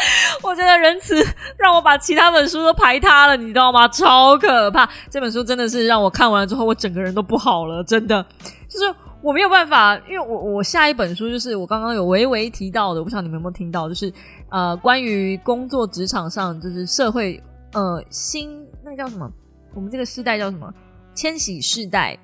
[0.42, 1.14] 我觉得仁慈
[1.56, 3.86] 让我把其他本书都排他了，你知道吗？
[3.88, 4.88] 超可怕！
[5.10, 8.24] 这本书真的是让我看完了之后，我整个人都不好了，真的。
[8.68, 14.12] 就是我没有办法，因为我我下一本书就是我刚刚有微微提到的，我不知道你们有没有听到，就是
[14.50, 17.42] 呃，关于工作职场上，就是社会
[17.72, 19.30] 呃新那个叫什么？
[19.74, 20.72] 我们这个世代叫什么？
[21.14, 22.18] 千禧世代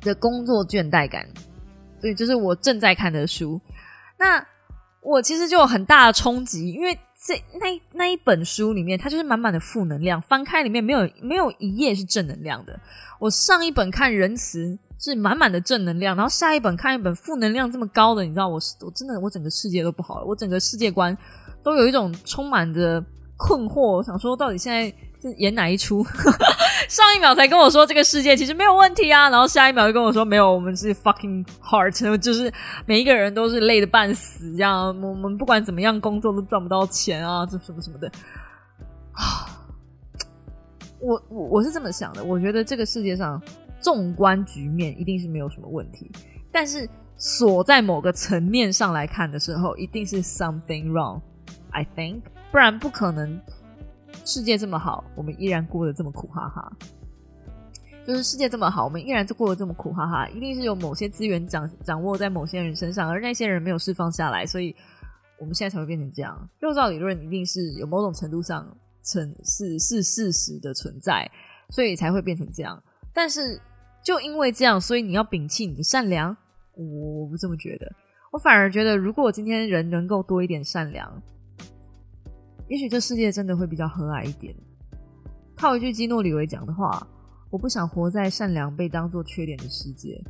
[0.00, 1.26] 的工作倦怠感。
[2.00, 3.60] 对，就是我正在看的书。
[4.18, 4.44] 那。
[5.04, 12.78] 我其实就有很大的冲击，因为这那那一本书里面，它就是满满的负能量，翻开里面没有没有一页是正能量的。
[13.20, 21.16] 我上一本看仁慈是满满的正能量，然后下一本看一本负能量这么高的，你知道，我我真的我整个世界都不好了，我整个世界观
[21.62, 23.04] 都有一种充满着
[23.36, 24.90] 困惑，想说到底现在
[25.36, 26.04] 演哪一出？
[26.88, 32.52] 上一秒才跟我说这个世界其实没有问题啊，然后下一秒就跟我说没有，我们是 fucking hard， 就是
[32.86, 38.10] 每一个人都是累得半死，这样我们不管怎么样工作都赚不到钱啊，这什么什么的。
[41.00, 43.40] 我我我是这么想的，我觉得这个世界上
[43.80, 46.10] 纵观局面一定是没有什么问题，
[46.50, 51.20] 但是锁在某个层面上来看的时候，一定是 something wrong。
[51.70, 53.40] I think，不然不可能
[54.24, 56.72] 世界这么好，我们依然过得这么苦哈哈。
[58.06, 64.74] 就是世界这么好，我们依然就过得这么苦哈哈，一定是有某些资源掌掌握在某些人身上，而那些人没有释放下来，所以
[65.38, 66.48] 我们现在才会变成这样。
[66.58, 68.66] 肉造理论一定是有某种程度上。
[69.06, 71.30] 成是是事实的存在，
[71.68, 72.82] 所以才会变成这样。
[73.12, 73.60] 但是
[74.02, 76.34] 就因为这样，所以你要摒弃你的善良，
[76.74, 77.92] 我不这么觉得。
[78.32, 81.22] 我反而觉得，如果今天人能够多一点善良，
[82.68, 84.54] 也许这世界真的会比较和蔼一点。
[85.56, 87.06] 套一句基诺里维讲的话，
[87.50, 90.20] 我不想活在善良被当做缺点的世界，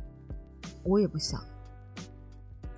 [0.83, 1.41] 我也不想。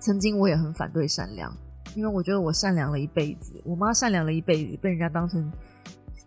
[0.00, 1.54] 曾经我也很反对善良，
[1.94, 5.50] 因为我觉得我善良了一辈子，我妈善良了一辈子，被人家当成。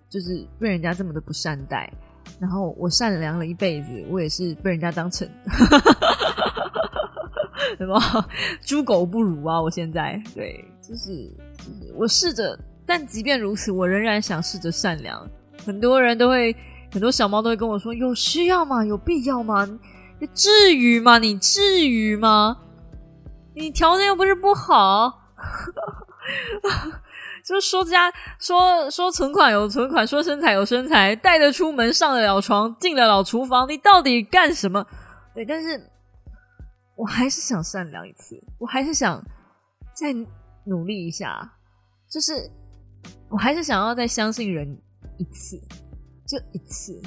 [0.10, 1.90] 就是被人家这么的不善待，
[2.38, 5.26] 然后我善良了一辈子，我也是被人家当成
[7.80, 7.98] 什么
[8.60, 9.62] 猪狗不如啊！
[9.62, 11.34] 我现在对，就是
[11.96, 15.28] 我试着，但即便如此，我仍然想试着善良。
[15.66, 16.56] 很多人都会，
[16.92, 18.84] 很多小猫都会跟我说：“有需要吗？
[18.84, 19.68] 有必要吗？
[20.20, 21.18] 你至于吗？
[21.18, 22.58] 你至于吗？
[23.54, 25.22] 你条件又不是不好。
[27.44, 34.86] ”就说家说说存款有存款，说身材有身材，带得出门，上得了床，进得了厨房，你到底干什么？
[35.34, 35.90] 对，但是
[36.96, 39.20] 我还是想善良一次，我还是想
[39.94, 40.14] 再
[40.66, 41.52] 努力一下，
[42.08, 42.50] 就是
[43.30, 44.68] 我还是想要再相信人
[45.18, 45.60] 一次，
[46.26, 47.02] 就一次，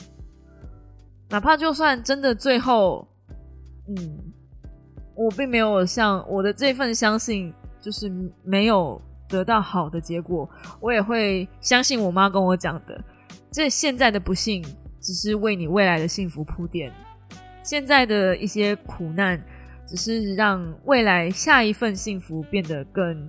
[1.28, 3.06] 哪怕就算真的最后，
[3.88, 4.18] 嗯，
[5.14, 9.00] 我并没有像我的这份相信，就是没有。
[9.26, 10.48] 得到好的结果，
[10.80, 13.02] 我也会相信我妈跟我讲的。
[13.50, 14.62] 这现在的不幸，
[15.00, 16.92] 只是为你未来的幸福铺垫。
[17.62, 19.42] 现在的一些苦难，
[19.86, 23.28] 只是让未来下一份幸福变得更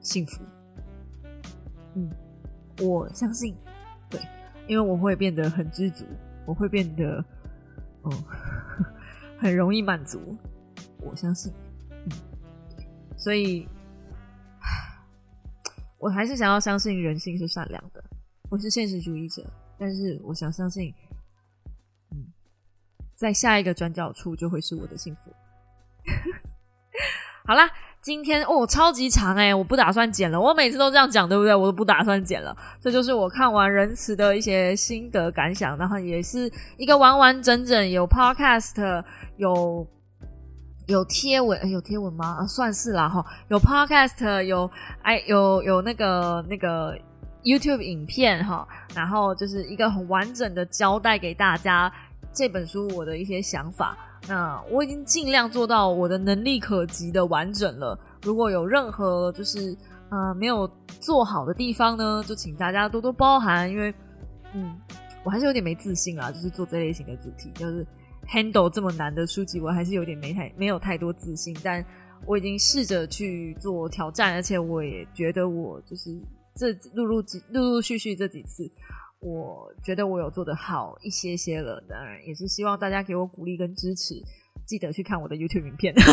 [0.00, 0.42] 幸福。
[1.94, 2.10] 嗯，
[2.80, 3.56] 我相信，
[4.08, 4.20] 对，
[4.66, 6.04] 因为我会变得很知足，
[6.46, 7.24] 我会变得，
[8.02, 8.12] 哦，
[9.38, 10.36] 很容易满足。
[11.00, 11.52] 我相信，
[11.90, 12.10] 嗯，
[13.16, 13.68] 所以。
[16.00, 18.00] 我还是想要相信人性是善良的。
[18.50, 19.44] 我是现实主义者，
[19.76, 20.94] 但是我想相信，
[22.12, 22.24] 嗯，
[23.16, 25.34] 在下一个转角处就会是我的幸福。
[27.44, 27.68] 好啦，
[28.08, 30.40] 今天哦超级长哎，我不打算剪了。
[30.40, 31.54] 我每次都这样讲，对不对？
[31.54, 32.56] 我都不打算剪了。
[32.80, 39.04] 这就是我看完仁慈的一些心得感想，然后也是一个完完整整有 podcast
[39.36, 39.86] 有。
[40.86, 42.46] 有贴文，有贴文吗？
[42.46, 43.22] 算是啦哈。
[43.48, 44.70] 有 podcast，有
[45.02, 46.96] 哎，有有那个那个
[47.44, 48.66] YouTube 影片哈。
[48.94, 51.92] 然后就是一个很完整的交代给大家
[52.32, 53.94] 这本书我的一些想法。
[54.26, 57.98] 那我已经尽量做到我的能力可及的完整了。
[58.22, 59.76] 如果有任何就是
[60.10, 63.70] 呃没有做好的地方呢，就请大家多多包涵。
[63.70, 63.94] 因为
[64.54, 64.76] 嗯，
[65.24, 67.86] 我还是有点没自信啊，就是做这类型的主题，就是。
[68.30, 71.82] handle 这么难的书籍，我还是有点没太没有太多自信，但
[72.26, 76.14] 我已经试着去做挑战，而且我也觉得我就是
[76.54, 78.70] 这陆陆陆陆续续这几次，
[79.20, 81.82] 我觉得我有做的好一些些了。
[81.88, 84.14] 当然，也是希望大家给我鼓励跟支持，
[84.66, 85.94] 记得去看我的 YouTube 影片。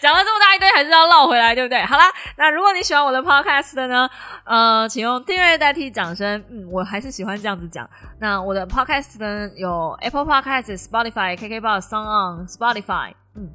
[0.00, 1.82] 讲了这么大一堆，还是要绕回来，对不对？
[1.84, 2.04] 好啦，
[2.36, 4.10] 那如果你喜欢我的 podcast 的呢，
[4.44, 6.44] 呃，请用订阅代替掌声。
[6.50, 7.88] 嗯，我还是喜欢这样子讲。
[8.18, 13.48] 那我的 podcast 呢，有 Apple Podcast、Spotify、KKBox、Song On、Spotify，嗯，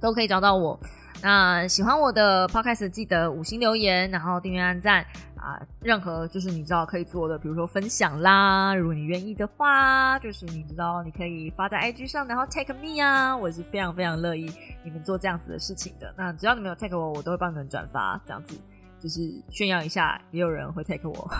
[0.00, 0.78] 都可以找到我。
[1.20, 5.04] 那喜欢我的 podcast，记得五星留言，然后订阅、按赞。
[5.42, 14.48] 啊，任何就是你知道可以做的，比如说分享啦，如果你愿意的话，就是你知道你可以发在 IG 上，然后 take me 啊，我是非常非常乐意
[14.84, 16.14] 你们做这样子的事情的。
[16.16, 18.56] 那只要你们有 take 我，我都会帮你们转发，这样子
[19.00, 19.20] 就是
[19.50, 21.30] 炫耀一下，也有人会 take 我。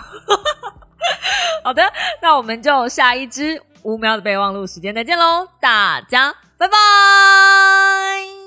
[1.63, 1.81] 好的，
[2.21, 8.42] 那我们就下一支五秒的备忘录时间再见喽，大家拜拜。